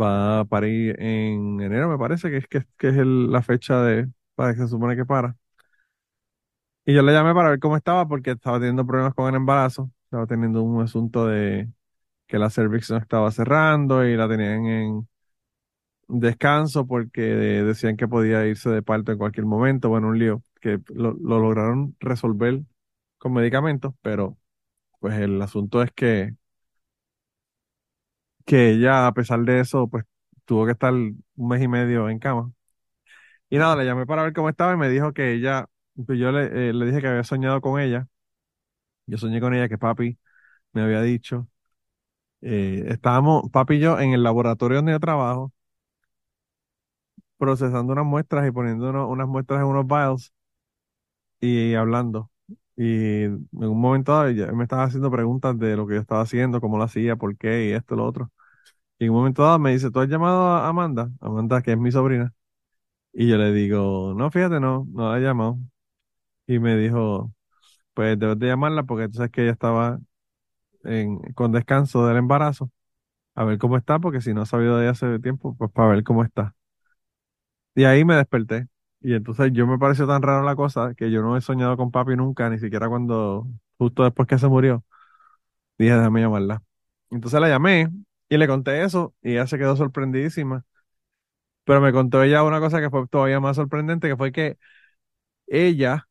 [0.00, 4.54] Va a parir en enero, me parece que es, que, es la fecha de, para
[4.54, 5.36] que se supone que para.
[6.84, 9.90] Y yo le llamé para ver cómo estaba, porque estaba teniendo problemas con el embarazo.
[10.04, 11.70] Estaba teniendo un asunto de
[12.28, 15.08] que la cervix no estaba cerrando y la tenían en
[16.08, 19.88] descanso porque decían que podía irse de parto en cualquier momento.
[19.88, 22.62] Bueno, un lío que lo lograron resolver
[23.18, 24.36] con medicamentos, pero
[25.02, 26.36] pues el asunto es que,
[28.46, 30.04] que ella, a pesar de eso, pues
[30.44, 32.52] tuvo que estar un mes y medio en cama.
[33.50, 35.66] Y nada, le llamé para ver cómo estaba y me dijo que ella,
[36.06, 38.08] pues yo le, eh, le dije que había soñado con ella.
[39.06, 40.18] Yo soñé con ella que papi
[40.74, 41.48] me había dicho.
[42.42, 45.52] eh, estábamos, papi y yo, en el laboratorio donde yo trabajo,
[47.38, 50.32] procesando unas muestras y poniendo unas muestras en unos vials
[51.40, 52.30] y hablando.
[52.76, 56.22] Y en un momento dado ella me estaba haciendo preguntas de lo que yo estaba
[56.22, 58.30] haciendo, cómo lo hacía, por qué y esto lo otro.
[58.98, 61.10] Y en un momento dado me dice, ¿tú has llamado a Amanda?
[61.20, 62.32] Amanda, que es mi sobrina.
[63.12, 65.58] Y yo le digo, no, fíjate, no, no la he llamado.
[66.46, 67.32] Y me dijo,
[67.94, 70.00] pues debes de llamarla porque tú sabes que ella estaba
[70.84, 72.70] en, con descanso del embarazo.
[73.36, 75.90] A ver cómo está, porque si no ha sabido de ella hace tiempo, pues para
[75.90, 76.54] ver cómo está.
[77.74, 78.68] Y ahí me desperté.
[79.02, 81.90] Y entonces yo me pareció tan raro la cosa que yo no he soñado con
[81.90, 83.46] papi nunca, ni siquiera cuando,
[83.78, 84.84] justo después que se murió,
[85.78, 86.62] dije, déjame llamarla.
[87.10, 87.90] Entonces la llamé
[88.28, 90.64] y le conté eso y ella se quedó sorprendidísima.
[91.64, 94.58] Pero me contó ella una cosa que fue todavía más sorprendente, que fue que
[95.48, 96.08] ella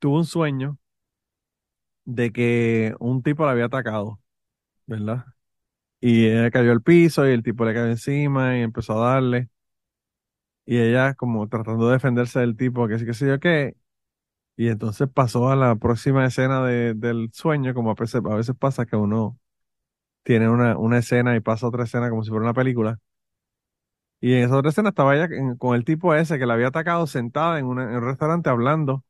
[0.00, 0.78] tuvo un sueño
[2.04, 4.20] de que un tipo la había atacado,
[4.86, 5.26] ¿verdad?
[6.00, 9.50] Y ella cayó al piso y el tipo le cayó encima y empezó a darle.
[10.68, 13.76] Y ella como tratando de defenderse del tipo, que sí, que sé yo qué.
[14.56, 18.56] Y entonces pasó a la próxima escena de- del sueño, como a veces, a veces
[18.58, 19.38] pasa que uno
[20.24, 22.98] tiene una, una escena y pasa otra escena como si fuera una película.
[24.20, 25.28] Y en esa otra escena estaba ella
[25.58, 29.04] con el tipo ese que la había atacado sentada en, una- en un restaurante hablando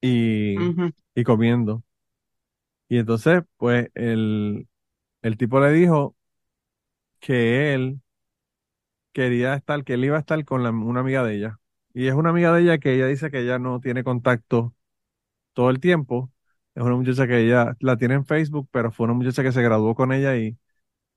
[0.00, 0.76] y,
[1.14, 1.82] y comiendo.
[2.88, 4.68] Y entonces, pues, el,
[5.22, 6.16] el tipo le dijo
[7.20, 8.00] que él
[9.14, 11.60] quería estar, que él iba a estar con la- una amiga de ella.
[11.94, 14.76] Y es una amiga de ella que ella dice que ella no tiene contacto
[15.54, 16.32] todo el tiempo.
[16.74, 19.62] Es una muchacha que ella la tiene en Facebook, pero fue una muchacha que se
[19.62, 20.58] graduó con ella y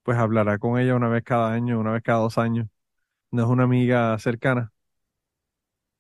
[0.04, 2.68] pues hablará con ella una vez cada año, una vez cada dos años.
[3.32, 4.74] No es una amiga cercana.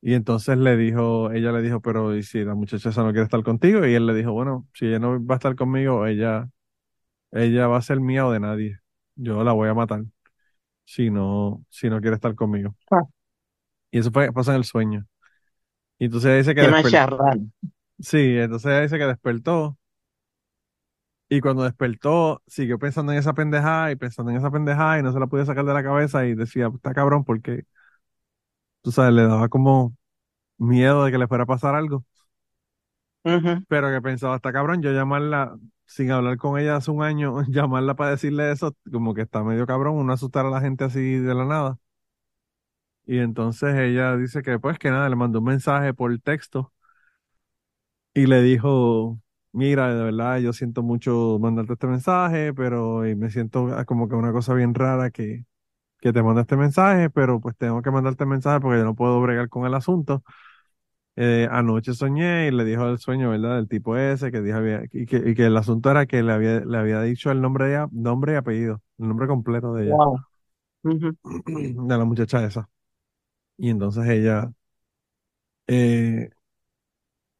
[0.01, 3.23] Y entonces le dijo, ella le dijo, pero ¿y si la muchacha esa no quiere
[3.25, 3.85] estar contigo?
[3.85, 6.49] Y él le dijo, bueno, si ella no va a estar conmigo, ella,
[7.31, 8.79] ella va a ser mía o de nadie.
[9.15, 10.03] Yo la voy a matar
[10.87, 12.73] si no, si no quiere estar conmigo.
[12.89, 13.01] Ah.
[13.91, 15.05] Y eso pasó en el sueño.
[15.99, 17.17] Y entonces ella dice que despertó.
[17.99, 19.77] Sí, entonces ella dice que despertó.
[21.27, 25.11] Y cuando despertó, siguió pensando en esa pendejada y pensando en esa pendejada y no
[25.11, 27.65] se la podía sacar de la cabeza y decía, está cabrón, porque,
[28.81, 29.93] tú sabes, le daba como
[30.57, 32.05] miedo de que le fuera a pasar algo.
[33.67, 37.95] Pero que pensaba, está cabrón, yo llamarla sin hablar con ella hace un año, llamarla
[37.95, 41.35] para decirle eso, como que está medio cabrón, uno asustar a la gente así de
[41.35, 41.79] la nada.
[43.05, 46.73] Y entonces ella dice que pues que nada, le mandó un mensaje por texto
[48.13, 49.19] y le dijo,
[49.51, 54.09] mira, de verdad, yo siento mucho mandarte este mensaje, pero y me siento ah, como
[54.09, 55.45] que una cosa bien rara que,
[55.99, 58.95] que te mande este mensaje, pero pues tengo que mandarte el mensaje porque yo no
[58.95, 60.23] puedo bregar con el asunto.
[61.19, 63.55] Eh, anoche soñé y le dijo el sueño, ¿verdad?
[63.57, 66.31] Del tipo ese que dijo había, y, que, y que el asunto era que le
[66.31, 69.97] había, le había dicho el nombre, de nombre y apellido, el nombre completo de ella,
[69.97, 70.19] Wow.
[70.83, 72.69] De la muchacha esa.
[73.57, 74.51] Y entonces ella
[75.67, 76.29] eh,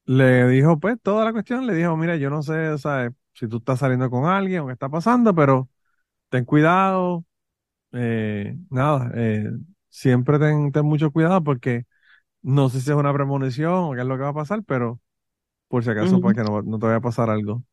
[0.05, 2.75] le dijo, pues, toda la cuestión, le dijo, mira, yo no sé,
[3.33, 5.69] si tú estás saliendo con alguien o qué está pasando, pero
[6.29, 7.25] ten cuidado,
[7.93, 9.11] eh, nada,
[9.89, 11.85] siempre ten, ten mucho cuidado porque
[12.47, 15.01] no sé si es una premonición o qué es lo que va a pasar, pero
[15.69, 16.35] por si acaso, para Ujú.
[16.35, 17.63] que no, no te vaya a pasar algo.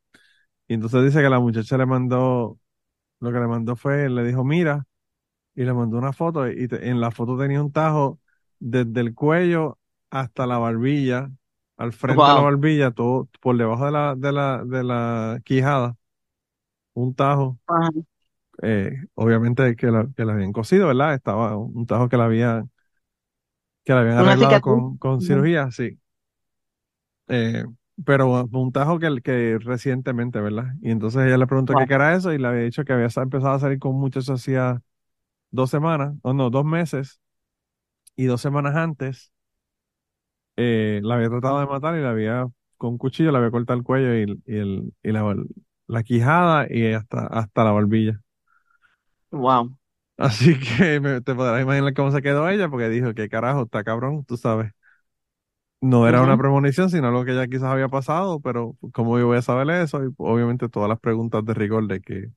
[0.68, 2.58] Y entonces dice que la muchacha le mandó,
[3.20, 4.86] lo que le mandó fue, le dijo, mira,
[5.54, 8.20] y le mandó una foto, y te- en la foto tenía un tajo
[8.60, 9.78] desde el cuello
[10.10, 11.30] hasta la barbilla,
[11.76, 15.96] al frente de la barbilla, todo por debajo de la, de la, de la quijada,
[16.94, 17.58] un tajo,
[18.62, 21.14] eh, obviamente que la, que la habían cosido, ¿verdad?
[21.14, 22.64] Estaba un tajo que la había,
[23.84, 25.98] que la habían arreglado con, con cirugía, sí.
[27.28, 27.64] Eh,
[28.04, 30.74] pero un tajo que, que recientemente, ¿verdad?
[30.82, 31.94] Y entonces ella le preguntó qué Wow.
[31.94, 34.82] era eso y le había dicho que había empezado a salir con muchachos hacía
[35.50, 37.20] dos semanas, o no, dos meses,
[38.16, 39.32] y dos semanas antes
[40.56, 43.78] eh, la había tratado de matar y la había, con un cuchillo, le había cortado
[43.78, 45.34] el cuello y, y, el, y la,
[45.86, 48.20] la quijada y hasta, hasta la barbilla.
[49.32, 49.76] Wow.
[50.16, 53.82] Así que me- te podrás imaginar cómo se quedó ella, porque dijo, qué carajo, está
[53.84, 54.72] cabrón, tú sabes.
[55.80, 56.38] No era una Ujú.
[56.38, 60.02] premonición, sino algo que ya quizás había pasado, pero ¿cómo yo voy a saber eso?
[60.04, 62.30] Y obviamente todas las preguntas de rigor de que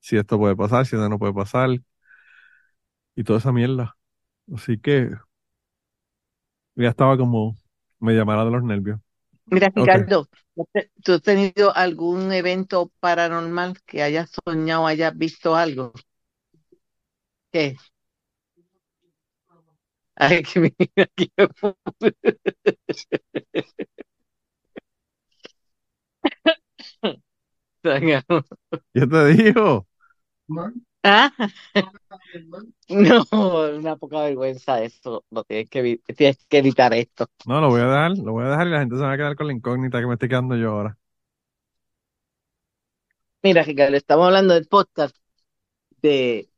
[0.00, 1.70] si esto puede pasar, si esto no puede pasar,
[3.14, 3.96] y toda esa mierda.
[4.54, 5.10] Así que
[6.76, 7.56] ya estaba como
[8.00, 9.00] me llamara de los nervios.
[9.46, 9.96] Mira, Ok.
[9.96, 15.92] Ricardo, ¿tú te- ¿tú has tenido algún evento paranormal que hayas soñado, hayas visto algo?
[17.52, 17.76] ¿Qué?
[20.16, 20.72] Ay, que
[21.16, 21.28] qué
[28.94, 29.86] Yo te digo,
[31.02, 31.32] ¿Ah?
[32.88, 33.24] No,
[33.76, 35.24] una poca vergüenza eso.
[35.30, 37.26] No tienes que, tienes que evitar esto.
[37.46, 39.16] no, lo voy a dejar, lo voy a dejar y la gente se va a
[39.16, 40.98] quedar con la incógnita que me estoy quedando yo ahora.
[43.42, 45.16] Mira, Ricardo, estamos hablando del podcast
[46.02, 46.51] de,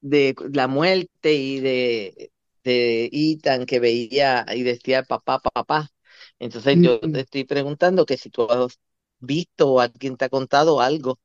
[0.00, 2.32] de la muerte y de,
[2.64, 5.90] de Ethan que veía y decía papá, papá.
[6.38, 8.78] Entonces yo te estoy preguntando que si tú has
[9.20, 11.18] visto o alguien te ha contado algo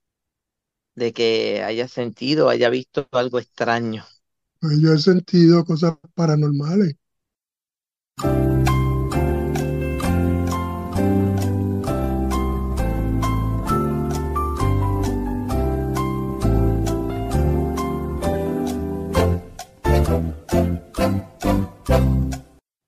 [0.95, 4.03] de que haya sentido, haya visto algo extraño.
[4.59, 6.97] Pues yo he sentido cosas paranormales.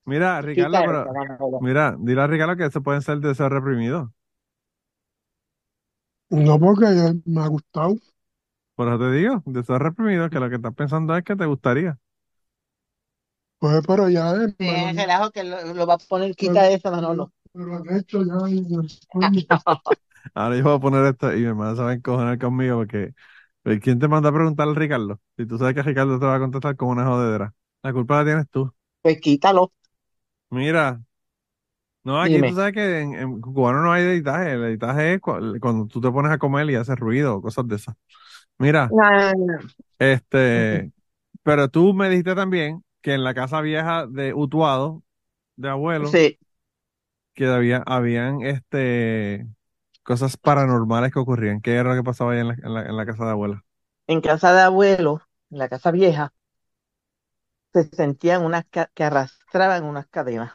[0.08, 1.13] Mira, Ricardo, pero,
[1.60, 4.10] mira, dile a Ricardo que eso pueden ser deseos reprimidos.
[6.30, 6.86] No porque
[7.26, 7.96] me ha gustado.
[8.76, 12.00] Por eso te digo, deseos reprimidos, que lo que estás pensando es que te gustaría.
[13.60, 16.91] Pues, pero ya es, Sí, lo- relajo que lo, lo va a poner, quita eso,
[16.91, 17.32] Manolo.
[17.56, 18.38] han hecho ya.
[20.34, 23.13] Ahora yo voy a poner esto y mi hermana se va a encojonar conmigo porque
[23.63, 25.22] pues, ¿quién te manda a preguntarle a Ricardo?
[25.38, 27.54] Si tú sabes que Ricardo te va a contestar con una jodedera.
[27.84, 28.74] La culpa la tienes tú.
[29.02, 29.74] Pues quítalo,
[30.50, 31.02] Mira,
[32.04, 32.46] no, aquí dime.
[32.46, 34.54] tú sabes que en, en cubano no hay editaje.
[34.54, 37.76] El editaje es cu- cuando tú te pones a comer y haces ruido, cosas de
[37.76, 37.96] esas.
[38.60, 39.34] Mira, Ah,
[40.00, 40.92] este,
[41.44, 45.04] pero tú me dijiste también que en la casa vieja de Utuado,
[45.58, 46.40] de abuelo, Sí,
[47.34, 49.48] que había, habían este
[50.04, 51.62] cosas paranormales que ocurrían.
[51.62, 53.66] ¿Qué era lo que pasaba ahí en la, en la, en la casa de abuela?
[54.08, 56.34] en casa de abuelo, en la casa vieja,
[57.74, 59.04] se sentían unas ca- que
[59.48, 60.54] arrastraban unas cadenas.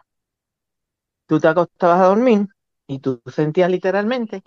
[1.26, 2.46] Tú te acostabas a dormir
[2.86, 4.42] y tú sentías literalmente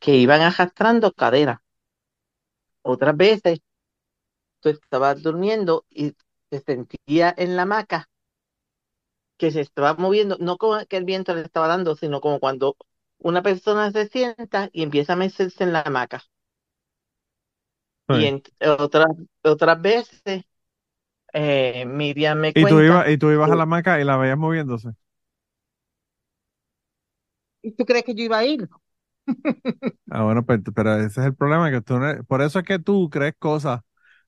[0.00, 1.60] que iban arrastrando cadenas.
[2.82, 3.60] Otras veces
[4.60, 6.14] tú estabas durmiendo y
[6.48, 8.08] te sentías en la hamaca
[9.38, 12.76] que se estaba moviendo, no como que el viento le estaba dando, sino como cuando
[13.18, 16.22] una persona se sienta y empieza a mecerse en la hamaca.
[18.08, 18.42] Y en
[18.78, 19.06] otras,
[19.42, 20.44] otras veces,
[21.32, 24.16] eh, Miriam me Y tú cuenta, ibas, y tú ibas a la hamaca y la
[24.16, 24.90] veías moviéndose.
[27.62, 28.68] ¿y tú crees que yo iba a ir?
[30.10, 32.64] Ah, bueno, pero, pero ese es el problema, que tú no eres- por eso es
[32.64, 33.80] que tú crees cosas,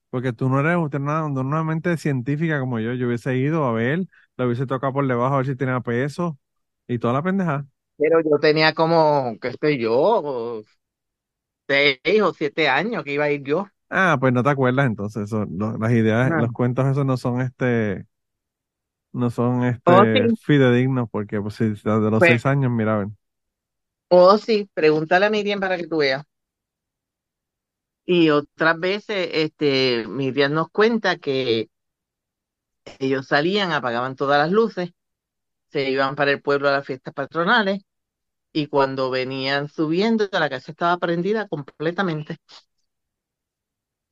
[0.09, 2.93] porque tú no eres usted no, no una mente científica como yo.
[2.93, 4.01] Yo hubiese ido a ver,
[4.37, 6.39] lo hubiese tocado por debajo a ver si tenía peso
[6.87, 7.67] y toda la pendeja.
[7.97, 10.61] Pero yo tenía como, qué sé yo,
[11.67, 13.67] seis o siete años que iba a ir yo.
[13.95, 16.41] Ah, pues no te acuerdas entonces, eso, lo- las ideas, Ah.
[16.41, 18.07] los cuentos esos no son este,
[19.11, 22.97] no son Oh, este sí, fidedignos, porque pues si de los pues, seis años, mira,
[22.97, 23.17] ven.
[24.09, 26.23] oh, sí, pregúntale a Miriam para que tú veas.
[28.05, 31.69] Y otras veces, este, Miriam nos cuenta que
[32.99, 34.91] ellos salían, apagaban todas las luces,
[35.71, 37.81] se iban para el pueblo a las fiestas patronales
[38.53, 42.37] y cuando venían subiendo, la casa estaba prendida completamente.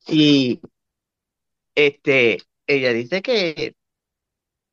[0.08, 0.60] Y
[1.74, 3.74] este, ella dice que,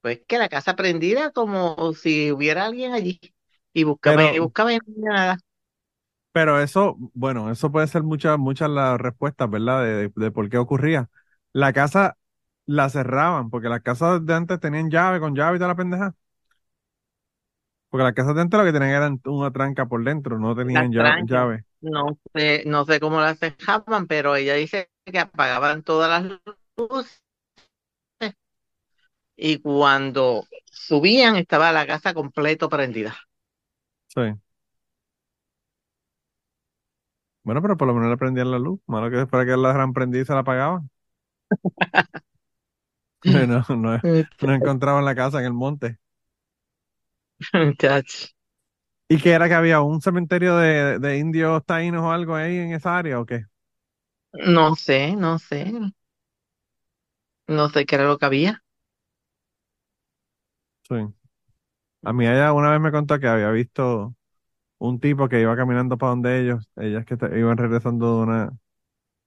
[0.02, 3.20] pues, que la casa prendida como si hubiera alguien allí
[3.74, 5.38] y buscaba y Pero, buscaba y no nada.
[6.32, 9.84] pero eso, bueno, eso puede ser muchas, muchas las respuestas, ¿verdad?
[9.84, 11.10] De, de, de por qué ocurría.
[11.54, 12.18] La casa
[12.66, 16.16] la cerraban, porque las casas de antes tenían llave, con llave y toda la pendeja.
[17.90, 20.92] Porque las casas de antes lo que tenían era una tranca por dentro, no tenían
[20.92, 21.24] llave.
[21.26, 21.66] llave.
[21.82, 26.40] No sé, no sé cómo las dejaban, pero ella dice que apagaban todas las
[26.78, 27.22] luces
[29.36, 33.16] y cuando subían estaba la casa completo prendida.
[34.08, 34.22] Sí.
[37.44, 38.80] Bueno, pero por lo menos le prendían la luz.
[38.88, 40.90] Malo que después que la dejaran prendida y se la apagaban.
[43.24, 44.02] No, no,
[44.42, 45.98] no encontraban la casa en el monte.
[47.54, 48.30] Muchacho.
[49.10, 52.74] ¿Y qué era que había un cementerio de, de indios taínos o algo ahí en
[52.74, 53.46] esa área o qué?
[54.56, 55.64] No sé, no sé,
[57.48, 58.64] no sé qué era lo que había.
[60.90, 60.96] Sí.
[62.04, 64.16] A mí ella una vez me contó que había visto
[64.80, 68.52] un tipo que iba caminando para donde ellos, ellas que te- iban regresando de una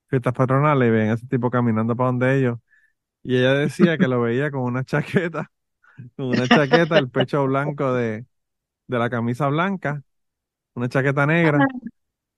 [0.09, 2.59] fiestas patronales y ven a ese tipo caminando para donde ellos.
[3.23, 5.51] Y ella decía que lo veía con una chaqueta,
[6.17, 8.27] con una chaqueta, el pecho blanco de,
[8.87, 10.03] de la camisa blanca,
[10.75, 11.59] una chaqueta negra.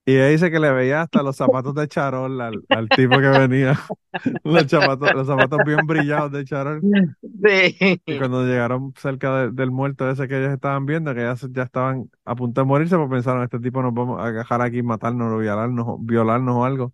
[0.07, 3.28] Y ella dice que le veía hasta los zapatos de charol al, al tipo que
[3.28, 3.78] venía,
[4.44, 6.80] los zapatos, los zapatos bien brillados de charol.
[7.22, 8.00] Sí.
[8.07, 11.62] Y cuando llegaron cerca de- del muerto ese que ellos estaban viendo, que ya, ya
[11.64, 15.32] estaban a punto de morirse, pues pensaron, este tipo nos vamos a agarrar aquí, matarnos
[15.32, 16.92] o violarnos, o- violarnos o algo.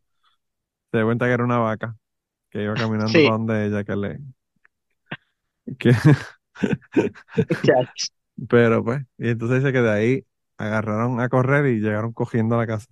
[0.92, 1.96] Se dio cuenta que era una vaca
[2.50, 4.18] que iba caminando Sí, para donde ella, que le...
[5.78, 5.92] Que.
[8.48, 10.26] pero pues, y entonces dice que de ahí
[10.58, 12.86] agarraron a correr y llegaron cogiendo a la casa.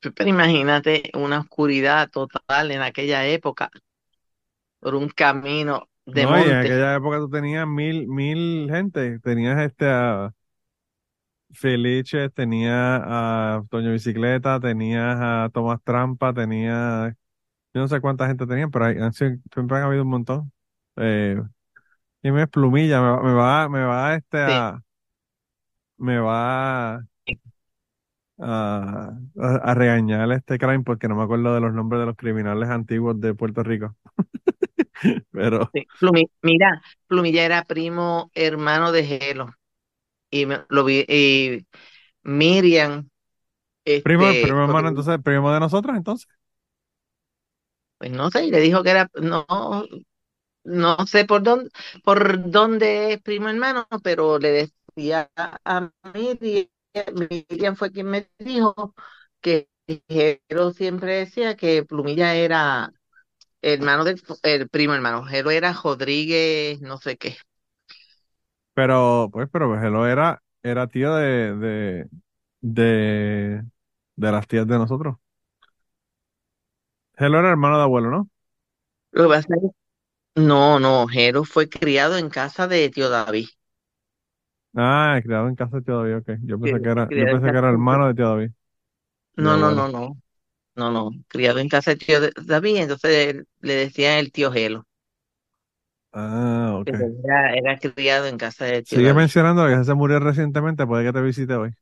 [0.00, 3.70] Pero imagínate una oscuridad total en aquella época
[4.80, 6.56] por un camino de No, y en monte.
[6.56, 9.18] aquella época tú tenías mil, mil gente.
[9.20, 10.32] Tenías este a
[11.54, 12.72] Felice, tenías
[13.04, 17.12] a Toño Bicicleta, tenías a Tomás Trampa, tenías,
[17.74, 20.52] yo no sé cuánta gente tenían, pero hay, siempre han habido un montón.
[20.96, 21.36] Eh,
[22.22, 24.82] y me es Plumilla, me va, me va, me va este Sí, a,
[25.98, 27.06] me va a,
[28.38, 32.68] a, a regañar este crime porque no me acuerdo de los nombres de los criminales
[32.70, 33.96] antiguos de Puerto Rico.
[35.32, 35.88] Pero, sí.
[35.98, 39.50] Plumi- mira, Plumilla era primo hermano de Gelo.
[40.30, 41.66] Y me- lo vi, y
[42.24, 43.10] Miriam,
[44.02, 46.28] primo, este, primo hermano, entonces, primo de nosotros, entonces.
[47.98, 49.46] pues no sé, y le dijo que era, no,
[50.64, 51.70] no sé por dónde,
[52.04, 56.68] por dónde es primo hermano, pero le decía a Miriam
[57.48, 58.94] Miriam fue quien me dijo
[59.40, 59.68] que
[60.08, 62.92] Jero siempre decía que Plumilla era
[63.62, 65.24] hermano del el primo hermano.
[65.24, 67.36] Jero era Rodríguez, no sé qué.
[68.74, 72.08] Pero, pues, pero Hello era, era tío de, de,
[72.60, 73.64] de,
[74.16, 75.16] de las tías de nosotros.
[77.16, 78.28] Hello era hermano de abuelo, ¿no?
[79.12, 79.81] Lo que pasa es-
[80.36, 83.46] no, no, Jero fue criado en casa de tío David.
[84.74, 86.30] Ah, criado en casa de tío David, ok.
[86.44, 88.28] Yo pensé que era, yo criado en pensé que casa era de- hermano de tío
[88.28, 88.50] David.
[89.36, 89.70] No, no, abuelo.
[89.70, 90.16] no, no,
[90.76, 94.86] no, no, criado en casa de tío de- David, entonces le decían el tío Jelo.
[96.12, 96.90] Ah, ok.
[96.90, 99.22] Pero era, era criado en casa de tío Sigue David.
[99.22, 101.74] mencionando que se murió recientemente, puede que te visite hoy.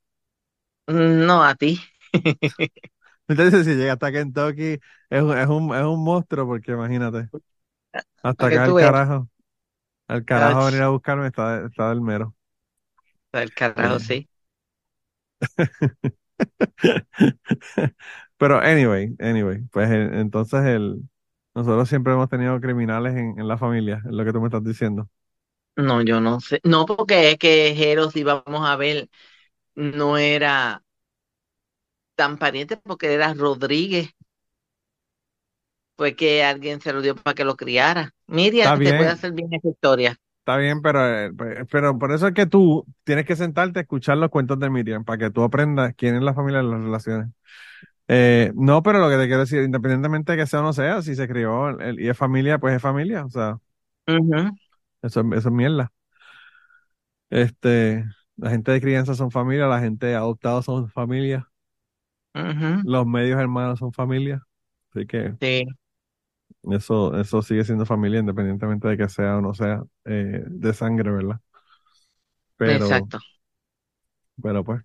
[1.28, 1.78] No, a ti.
[3.28, 4.78] Entonces, si llega hasta Kentucky,
[5.10, 7.30] es un, es un, es un monstruo, porque imagínate,
[8.22, 9.28] hasta acá el carajo,
[10.08, 12.36] al carajo venir a buscarme está, está del mero.
[13.32, 14.28] el carajo, sí.
[18.38, 21.02] Pero anyway, anyway, pues entonces el,
[21.54, 24.64] nosotros siempre hemos tenido criminales en, en la familia, es lo que tú me estás
[24.64, 25.08] diciendo.
[25.76, 26.60] No, yo no sé.
[26.64, 29.08] No, porque es que Jero, si vamos a ver,
[29.74, 30.82] no era
[32.14, 34.10] tan pariente porque era Rodríguez.
[36.00, 38.12] Fue que alguien se lo dio para que lo criara.
[38.26, 40.16] Miriam, te puede hacer bien esa historia.
[40.40, 43.82] está bien, pero, eh, pe- pero por eso es que tú tienes que sentarte a
[43.82, 46.80] escuchar los cuentos de Miriam, para que tú aprendas quién es la familia en las
[46.82, 47.28] relaciones.
[48.08, 51.02] Eh, no, pero lo que te quiero decir, independientemente de que sea o no sea,
[51.02, 53.58] si se crió y es familia, pues es familia, o sea,
[55.02, 55.92] eso, es- eso es mierda.
[57.30, 58.04] Este,
[58.36, 61.48] la gente de crianza son familia, la gente adoptada son familia,
[62.82, 64.42] los medios hermanos son familia,
[64.90, 65.64] así que sí,
[66.64, 71.10] eso, eso sigue siendo familia independientemente de que sea o no sea eh, de sangre,
[71.10, 71.40] ¿verdad?
[72.56, 73.18] Pero, exacto.
[74.42, 74.82] pero pues.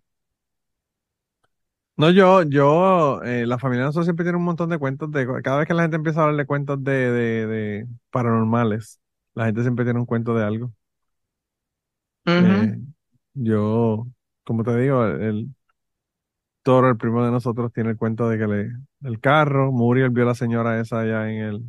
[1.97, 5.25] No, yo, yo, eh, la familia de nosotros siempre tiene un montón de cuentos de,
[5.41, 8.99] cada vez que la gente empieza a hablar de cuentos de, de, de paranormales,
[9.33, 10.73] la gente siempre tiene un cuento de algo.
[12.25, 12.43] Ujú.
[12.43, 12.79] Eh,
[13.33, 14.07] yo,
[14.43, 15.55] como te digo, el, el
[16.63, 18.71] Toro, el primo de nosotros, tiene el cuento de que le,
[19.05, 21.63] el carro, Muriel vio a la señora esa allá en el,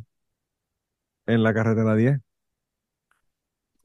[1.27, 2.19] en la carretera 10.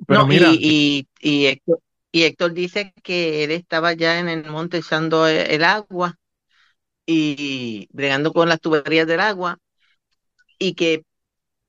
[0.07, 1.81] Pero No, mira, y, y, y Héctor,
[2.11, 6.19] y Héctor dice que él estaba ya en el monte echando e- el agua
[7.07, 9.59] y bregando con las tuberías del agua
[10.59, 11.05] y que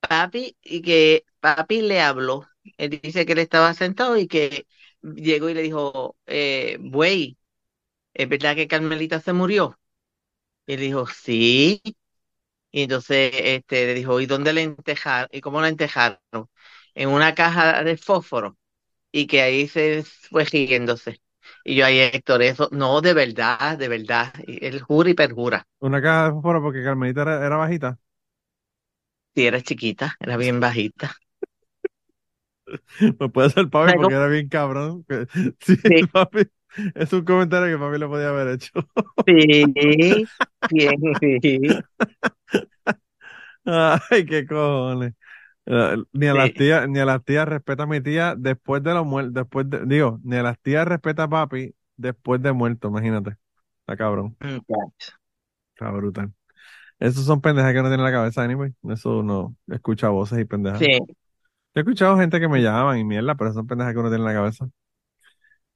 [0.01, 2.47] papi, y que papi le habló.
[2.77, 4.67] Él dice que él estaba sentado y que
[5.01, 7.38] llegó y le dijo, eh, güey,
[8.13, 9.79] ¿es verdad que Carmelita se murió?
[10.66, 11.82] Y él dijo, sí.
[12.72, 15.30] Y entonces este, le dijo, ¿y dónde la entejaron?
[15.32, 16.20] ¿Y cómo la entejaron?
[16.95, 18.57] En una caja de fósforo.
[19.11, 21.22] Y que ahí se fue riéndose.
[21.66, 24.34] Y yo ahí, Héctor, eso, no, de verdad, de verdad.
[24.47, 25.68] Y él jura y perjura.
[25.80, 27.99] una caja de fósforo porque Carmelita era, era bajita.
[29.36, 31.16] Si era chiquita, era bien bajita.
[33.18, 35.05] Pues puede ser papi porque era bien cabrón.
[35.61, 36.43] Sí, Sí, papi.
[36.95, 38.71] Es un comentario que papi le podía haber hecho.
[39.26, 40.28] sí,
[40.69, 40.99] bien,
[41.41, 41.67] sí,
[43.65, 45.13] Ay, qué cojones.
[45.67, 46.55] Eh, Ni a las sí.
[46.55, 49.86] tías, ni a las tías respeta a mi tía después de la muerte, después de,
[49.86, 53.38] digo, ni a las tías respeta a papi después de muerto, imagínate.
[53.82, 55.13] Está cabrón, Muchacho.
[55.74, 56.34] está brutal.
[56.99, 58.74] Esos son pendejas que no tienen la cabeza, anyway.
[58.89, 60.82] Eso no escucha voces y pendejas.
[60.82, 60.99] Sí,
[61.76, 64.24] Yo he escuchado gente que me llaman y mierda, pero son pendejas que uno tiene
[64.24, 64.69] en la cabeza.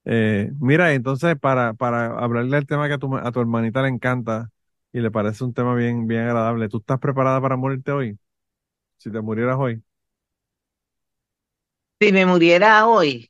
[0.09, 3.89] Eh, mira, entonces, para, para hablarle del tema que a tu, a tu hermanita le
[3.89, 4.49] encanta
[4.93, 8.17] y le parece un tema bien, bien agradable, ¿tú estás preparada para morirte hoy?
[8.97, 9.83] Si te murieras hoy.
[11.99, 13.29] si me muriera hoy,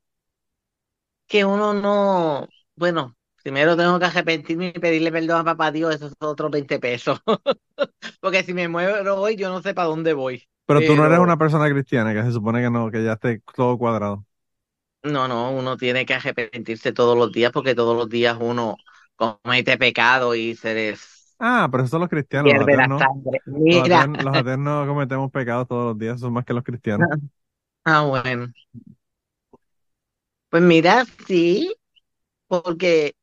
[1.28, 6.14] que uno no, bueno, primero tengo que arrepentirme y pedirle perdón a papá Dios, esos
[6.20, 7.20] son otros 20 pesos.
[8.22, 10.44] Porque si me muero hoy, yo no sé para dónde voy.
[10.68, 13.42] Pero tú no eres una persona cristiana, que se supone que no, que ya esté
[13.56, 14.27] todo cuadrado.
[15.04, 18.78] No, no, uno tiene que arrepentirse todos los días porque todos los días uno
[19.16, 23.42] comete pecado y se les Ah, pero esos son los cristianos, los sangre.
[23.46, 27.08] Los ateos, los no cometemos pecados todos los días, son más que los cristianos.
[27.86, 28.48] ah, bueno.
[30.50, 31.74] Pues mira, sí,
[32.48, 33.16] porque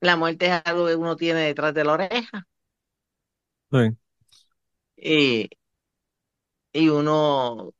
[0.00, 2.46] la muerte es algo que uno tiene detrás de la oreja
[3.70, 3.96] Sí.
[4.96, 5.48] y,
[6.72, 7.72] y uno,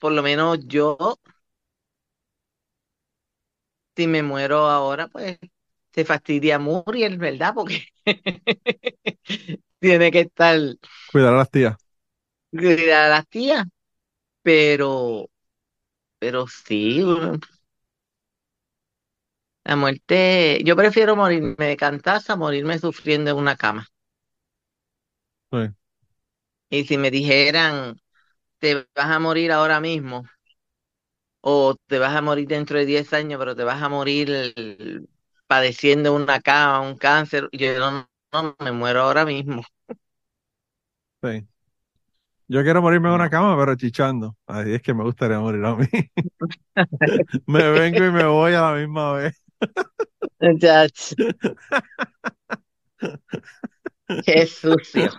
[0.00, 0.98] por lo menos yo,
[3.96, 5.38] si me muero ahora, pues
[5.92, 7.54] se fastidia Muriel, ¿verdad?
[7.54, 7.86] Porque
[9.80, 10.58] tiene que estar
[11.06, 11.76] Cuidar a las tías.
[12.50, 13.64] cuidar a las tías,
[14.42, 15.30] pero,
[16.20, 17.02] pero sí,
[19.64, 23.86] La muerte, yo prefiero morirme de cantaza a morirme sufriendo en una cama.
[25.52, 25.58] Sí.
[26.70, 28.00] Y si me dijeran,
[28.60, 30.24] te vas a morir ahora mismo,
[31.40, 35.08] o te vas a morir dentro de 10 años, pero te vas a morir el-
[35.46, 39.62] padeciendo una cama, un cáncer, yo no, no, me muero ahora mismo.
[41.22, 41.46] Sí.
[42.48, 44.36] Yo quiero morirme en una cama, pero chichando.
[44.46, 45.86] Así es que me gustaría morir a mí.
[47.46, 49.34] Me vengo y me voy a la misma vez.
[54.22, 55.10] Qué sucio.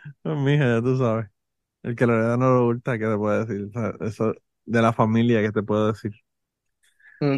[0.24, 1.41] Mija, ya tú sabes.
[1.82, 3.66] El que lo hereda no lo hurta, ¿qué te puedo decir?
[3.68, 6.12] O sea, eso de la familia, ¿qué te puedo decir?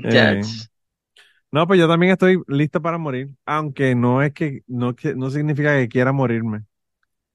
[0.03, 0.45] Eh,
[1.53, 5.31] no, pues yo también estoy listo para morir, aunque no es que, no, que- no
[5.31, 6.65] significa que quiera morirme.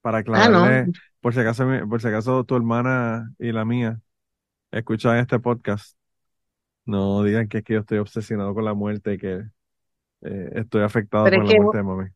[0.01, 0.65] Para Ah, no.
[0.69, 0.91] aclararle,
[1.21, 4.01] por si acaso, mi- por si acaso tu hermana y la mía
[4.71, 5.97] escuchan este podcast,
[6.85, 9.43] no digan que es que yo estoy obsesionado con la muerte y que
[10.23, 12.09] eh, estoy afectado Pero por es la que, muerte de mami.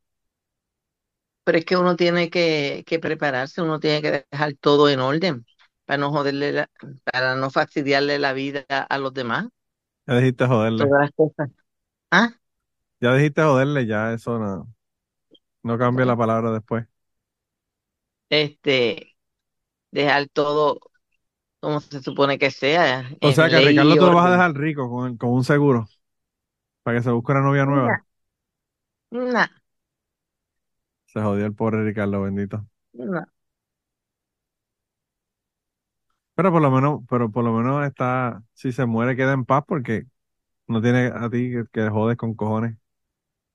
[1.43, 5.45] Pero es que uno tiene que, que prepararse, uno tiene que dejar todo en orden
[5.85, 6.69] para no joderle la-
[7.03, 9.47] para no fastidiarle la vida a los demás,
[10.07, 11.49] Ya dijiste joderle, todas las cosas.
[12.11, 12.33] Ah,
[13.01, 14.73] ya dijiste joderle, ya eso no,
[15.63, 16.87] no cambia la palabra después.
[18.29, 19.15] este,
[19.91, 20.79] dejar todo
[21.61, 24.13] como se supone que sea, O en sea que a ley Ricardo y tú lo
[24.13, 24.33] vas a orden.
[24.33, 25.87] dejar rico con, con un seguro
[26.83, 28.01] para que se busque una novia nueva.
[29.11, 29.47] Nah, nah,
[31.13, 32.65] Se jodió el pobre Ricardo, bendito.
[36.35, 39.63] Pero por lo menos, pero por lo menos está, si se muere queda en paz
[39.67, 40.05] porque
[40.67, 42.77] no tiene a ti que, que jodes con cojones.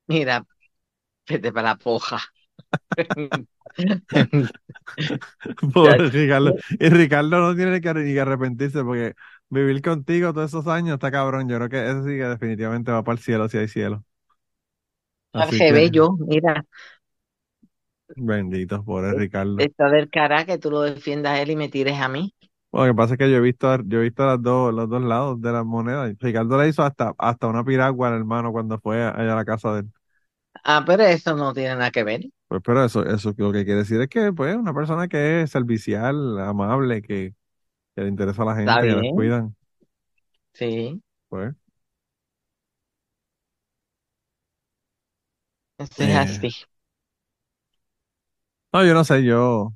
[0.06, 0.44] Mira,
[1.28, 2.20] vete para la poja.
[5.72, 6.54] Pobre Ricardo.
[6.78, 9.14] Y Ricardo no tiene que, ni que arrepentirse porque
[9.50, 11.48] vivir contigo todos esos años está cabrón.
[11.48, 14.04] Yo creo que ese sí que definitivamente va para el cielo si hay cielo.
[15.32, 16.64] Así que, yo, mira,
[18.16, 19.66] bendito, pobre Ricardo.
[19.66, 22.34] está del cara que tú lo defiendas a él y me tires a mí.
[22.70, 24.88] Bueno, lo que pasa es que yo he visto, yo he visto las dos, los
[24.90, 26.12] dos lados de la moneda.
[26.20, 29.72] Ricardo le hizo hasta, hasta una piragua al hermano cuando fue allá a la casa
[29.74, 29.90] de él.
[30.64, 32.20] Ah, pero eso no tiene nada que ver.
[32.48, 35.50] Pues, pero eso, eso lo que quiere decir es que, pues, una persona que es
[35.50, 37.34] servicial, amable, que,
[37.96, 39.56] que le interesa a la gente, que la cuidan,
[40.52, 41.54] sí, pues,
[45.78, 46.50] eso es eh, así.
[48.72, 49.74] No, yo no sé, yo,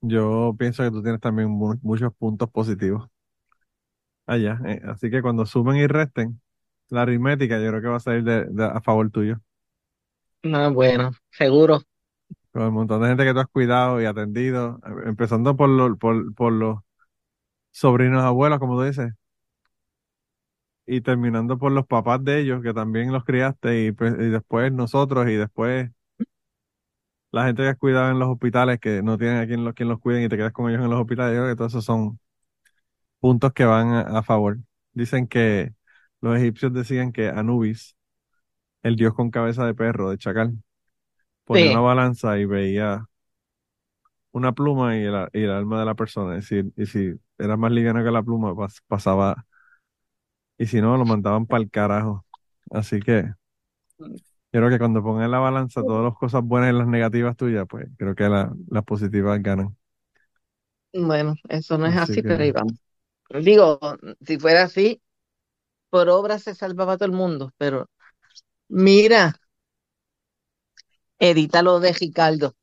[0.00, 3.08] yo pienso que tú tienes también mu- muchos puntos positivos
[4.26, 6.40] allá, eh, así que cuando sumen y resten,
[6.88, 9.40] la aritmética yo creo que va a salir de, de- a favor tuyo,
[10.42, 11.80] No, bueno, seguro.
[12.52, 15.98] con el montón de gente que tú has cuidado y atendido, eh, empezando por los,
[15.98, 16.78] por, por los
[17.72, 19.12] sobrinos abuelos, como tú dices,
[20.86, 24.72] y terminando por los papás de ellos, que también los criaste, y, pues, y después
[24.72, 25.90] nosotros, y después
[27.38, 29.88] la gente que has cuidado en los hospitales, que no tienen a quien los, quien
[29.88, 31.84] los cuiden y te quedas con ellos en los hospitales, yo creo que todos esos
[31.84, 32.18] son
[33.20, 34.58] puntos que van a, a favor.
[34.92, 35.72] Dicen que
[36.20, 37.96] los egipcios decían que Anubis,
[38.82, 40.58] el dios con cabeza de perro, de chacal,
[41.44, 43.06] ponía una balanza y veía
[44.32, 47.56] una pluma y el, y el alma de la persona, y si, y si era
[47.56, 49.46] más liviana que la pluma, pas- pasaba,
[50.58, 52.24] y si no, lo mandaban para el carajo.
[52.70, 53.32] Así que...
[54.58, 57.36] Yo creo que cuando pongan en la balanza todas las cosas buenas y las negativas
[57.36, 59.76] tuyas, pues creo que la- las positivas ganan.
[60.92, 62.78] bueno, eso no es Así así, pero ahí vamos.
[63.38, 63.78] Digo,
[64.26, 65.02] si fuera así,
[65.90, 67.90] por obra se salvaba todo el mundo, pero
[68.68, 69.36] mira,
[71.20, 72.56] edita lo de Ricardo.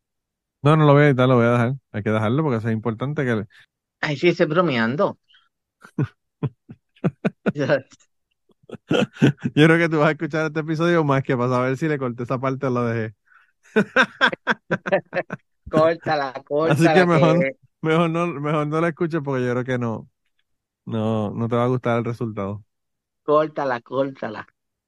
[0.62, 1.76] no, no lo voy a editar, lo voy a dejar.
[1.92, 3.46] Hay que dejarlo porque eso es importante que...
[4.02, 5.20] Ay, sí, estoy bromeando.
[9.56, 11.98] Yo creo que tú vas a escuchar este episodio más que para saber si le
[11.98, 13.16] corté esa parte o lo dejé.
[15.70, 16.34] Córtala,
[16.66, 19.78] Así que córtala, mejor, que mejor no, mejor no la escuches porque yo creo que
[19.78, 20.10] no,
[20.86, 22.66] no, no te va a gustar el resultado.
[23.24, 24.48] córtala, córtala.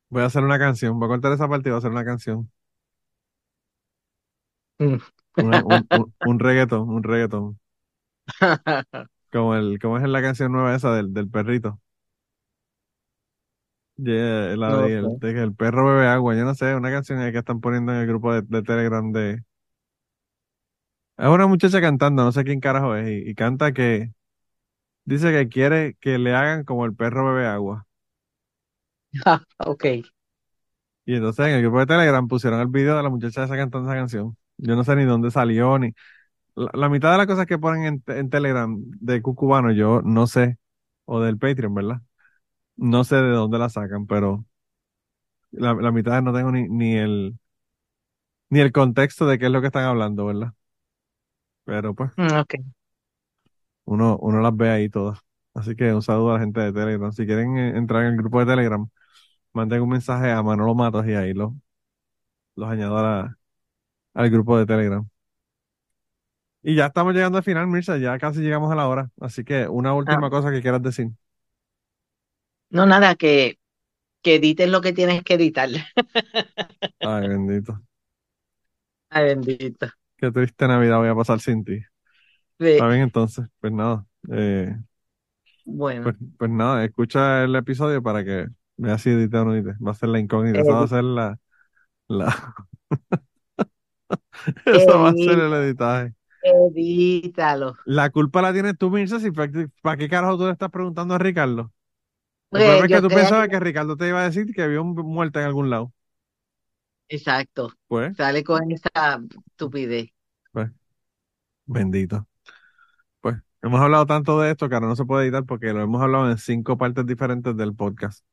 [0.10, 2.04] Voy a hacer una canción, voy a cortar esa parte y voy a hacer una
[2.06, 2.52] canción.
[4.80, 4.98] Mm.
[5.36, 7.60] Una- un, un, un reggaetón, un reggaetón.
[9.32, 11.80] Como el, como es en la canción nueva esa del, del perrito.
[14.00, 16.36] Yeah, la No de, el, de que el perro bebe agua.
[16.36, 19.44] Yo no sé, una canción que están poniendo en el grupo de, de Telegram de...
[21.18, 24.12] Es una muchacha cantando, no sé quién carajo es, y, y canta que
[25.06, 27.88] dice que quiere que le hagan como el perro bebe agua.
[29.26, 29.86] Ah, ok.
[31.06, 33.90] Y entonces en el grupo de Telegram pusieron el video de la muchacha esa cantando
[33.90, 34.38] esa canción.
[34.58, 35.94] Yo no sé ni dónde salió, ni...
[36.56, 40.28] La, la mitad de las cosas que ponen en, en Telegram de Cucubano, yo no
[40.28, 40.58] sé,
[41.06, 42.02] o del Patreon, ¿verdad?
[42.78, 44.46] No sé de dónde la sacan, pero
[45.52, 47.38] la, la mitad no tengo ni, ni el
[48.50, 50.54] ni el contexto de qué es lo que están hablando, ¿verdad?
[51.66, 52.56] Pero pues Mm, Ok.
[53.86, 55.20] uno, uno las ve ahí todas.
[55.54, 57.12] Así que un saludo a la gente de Telegram.
[57.12, 58.88] Si quieren eh, entrar en el grupo de Telegram,
[59.54, 61.54] manden un mensaje a Manolo Matos y ahí los,
[62.56, 63.38] los añado a la-
[64.16, 65.08] al grupo de Telegram.
[66.64, 69.10] Y ya estamos llegando al final, Mirza, ya casi llegamos a la hora.
[69.22, 71.10] Así que una última Ah, cosa que quieras decir.
[72.70, 73.60] No, nada, que,
[74.24, 75.70] que edites lo que tienes que editar.
[77.02, 77.82] Ay, bendito.
[79.10, 79.88] Ay, bendito.
[80.18, 81.80] Qué triste Navidad voy a pasar sin ti.
[82.60, 84.06] Sí, Está bien entonces, pues nada.
[84.32, 84.76] Eh,
[85.66, 88.48] bueno, pues, pues nada, escucha el episodio para que
[88.78, 89.78] veas si edita o no edita.
[89.86, 91.40] Va a ser la incógnita, esa va a ser la,
[92.08, 92.56] la,
[94.72, 96.14] esa va a ser el editaje.
[96.42, 97.76] edítalo.
[97.86, 99.50] La culpa la tienes tú, Mirza, si fue-
[99.82, 101.72] ¿para qué carajo tú le estás preguntando a Ricardo?
[102.54, 103.50] El Pues problema es que yo tú pensabas que...
[103.50, 105.94] que Ricardo te iba a decir que había un muerto en algún lado.
[107.10, 107.72] Exacto.
[107.88, 110.12] Pues, Sale con esa estupidez.
[110.52, 110.72] pues,
[111.66, 112.28] bendito.
[113.22, 116.02] Pues, hemos hablado tanto de esto que ahora no se puede editar porque lo hemos
[116.02, 118.26] hablado en cinco partes diferentes del podcast.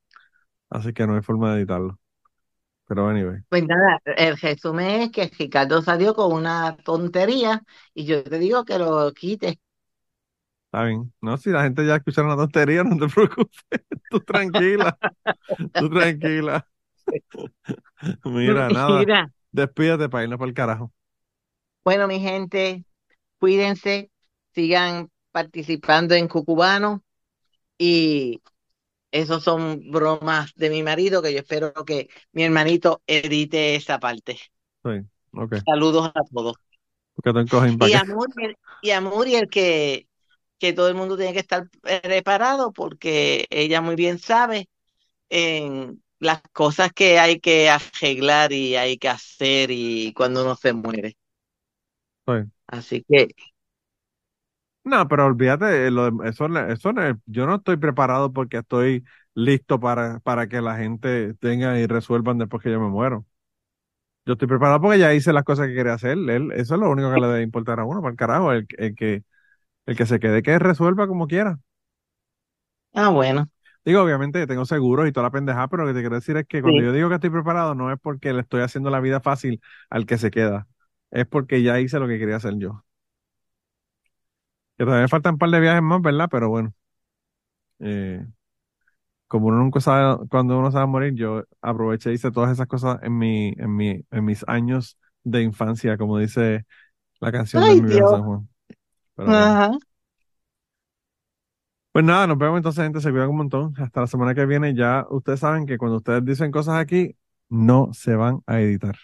[0.71, 2.01] Así que no hay forma de editarlo.
[2.87, 7.63] Pero anyway, Pues nada, el resumen es que Ricardo salió con una tontería
[7.95, 9.57] y yo te digo que lo quites.
[10.75, 11.13] Está bien.
[11.21, 13.51] No, si la gente ya escucharon la tontería, no te preocupes.
[14.09, 14.99] Tú tranquila,
[15.77, 16.69] tú tranquila.
[18.25, 20.93] Mira, nada, Mira, despídete para irnos para el carajo.
[21.85, 22.85] bueno, mi gente,
[23.41, 24.11] cuídense,
[24.55, 27.05] sigan participando en Cucubano
[27.79, 28.43] y
[29.13, 34.39] esos son bromas de mi marido que yo espero que mi hermanito edite esa parte.
[34.85, 34.91] Sí,
[35.33, 35.55] ok.
[35.67, 36.55] Saludos a todos.
[37.15, 38.05] Porque te encogen Y para a qué.
[38.05, 40.09] Muriel, y a Muriel que,
[40.59, 41.69] que todo el mundo tiene que estar
[42.03, 44.69] preparado porque ella muy bien sabe
[45.31, 50.73] en las cosas que hay que arreglar y hay que hacer y cuando uno se
[50.75, 51.17] muere.
[52.27, 52.51] Sí.
[52.67, 53.29] Así que
[54.85, 56.93] No, pero olvídate, eh, lo eso, eso
[57.27, 59.03] yo no estoy preparado porque estoy
[59.35, 63.25] listo para, para que la gente tenga y resuelvan después que yo me muero.
[64.27, 66.13] Yo estoy preparado porque ya hice las cosas que quería hacer.
[66.19, 68.67] Él, eso es lo único que le debe importar a uno, para el carajo, el,
[68.79, 69.25] el que,
[69.87, 71.59] el que se quede, que resuelva como quiera.
[72.93, 73.49] Ah, bueno,
[73.85, 76.47] Digo, obviamente tengo seguros y toda la pendejada, pero lo que te quiero decir es
[76.47, 76.87] que cuando sí.
[76.87, 79.61] yo digo que estoy preparado, no es porque le estoy haciendo la vida fácil
[79.91, 80.67] al que se queda,
[81.11, 82.85] es porque ya hice lo que quería hacer yo.
[84.77, 86.29] Que todavía me faltan un par de viajes más, ¿verdad?
[86.31, 86.73] Pero bueno,
[87.81, 88.27] eh,
[89.29, 92.99] como uno nunca sabe cuándo uno a morir, yo aproveché y hice todas esas cosas
[93.03, 96.65] en mi, en mi, en mis años de infancia, como dice
[97.21, 98.07] la canción de Mi.
[98.07, 98.49] San Juan.
[99.17, 99.45] Pero bueno.
[99.45, 99.79] Ajá.
[101.93, 103.01] Pues nada, nos vemos entonces, gente.
[103.01, 103.75] Se cuidan un montón.
[103.79, 104.75] Hasta la semana que viene.
[104.75, 107.17] Ya ustedes saben que cuando ustedes dicen cosas aquí,
[107.49, 108.97] no se van a editar.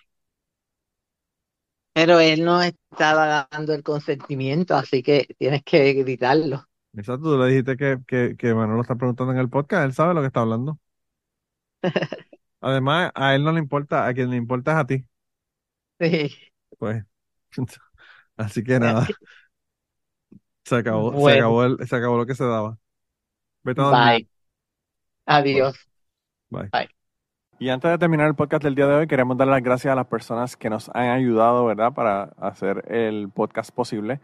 [1.93, 6.67] Pero él no estaba dando el consentimiento, así que tienes que gritarlo.
[6.95, 9.85] Exacto, tú le dijiste que, que, que Manolo está preguntando en el podcast.
[9.85, 10.79] Él sabe lo que está hablando.
[12.61, 15.07] Además, a él no le importa, a quien le importa es a ti.
[16.01, 16.37] Sí.
[16.79, 17.05] Pues,
[18.37, 19.07] así que nada,
[20.71, 22.79] se acabó, se acabó el, se acabó lo que se daba.
[23.63, 24.05] Vete a dormir.
[24.05, 24.29] bye.
[25.27, 25.77] Adiós.
[26.49, 26.69] Bye.
[26.73, 26.89] Bye.
[27.59, 29.95] Y antes de terminar el podcast del día de hoy, queremos dar las gracias a
[29.95, 34.21] las personas que nos han ayudado, ¿verdad?, para hacer el podcast posible.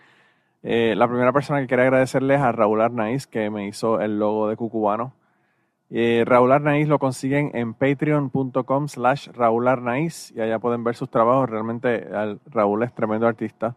[0.62, 4.48] Eh, la primera persona que quería agradecerles a Raúl Arnaiz, que me hizo el logo
[4.48, 5.12] de Cucubano.
[5.90, 11.10] Eh, Raúl Arnaiz lo consiguen en patreon.com slash Raúl Arnaiz y allá pueden ver sus
[11.10, 11.48] trabajos.
[11.50, 13.76] Realmente al- Raúl es tremendo artista.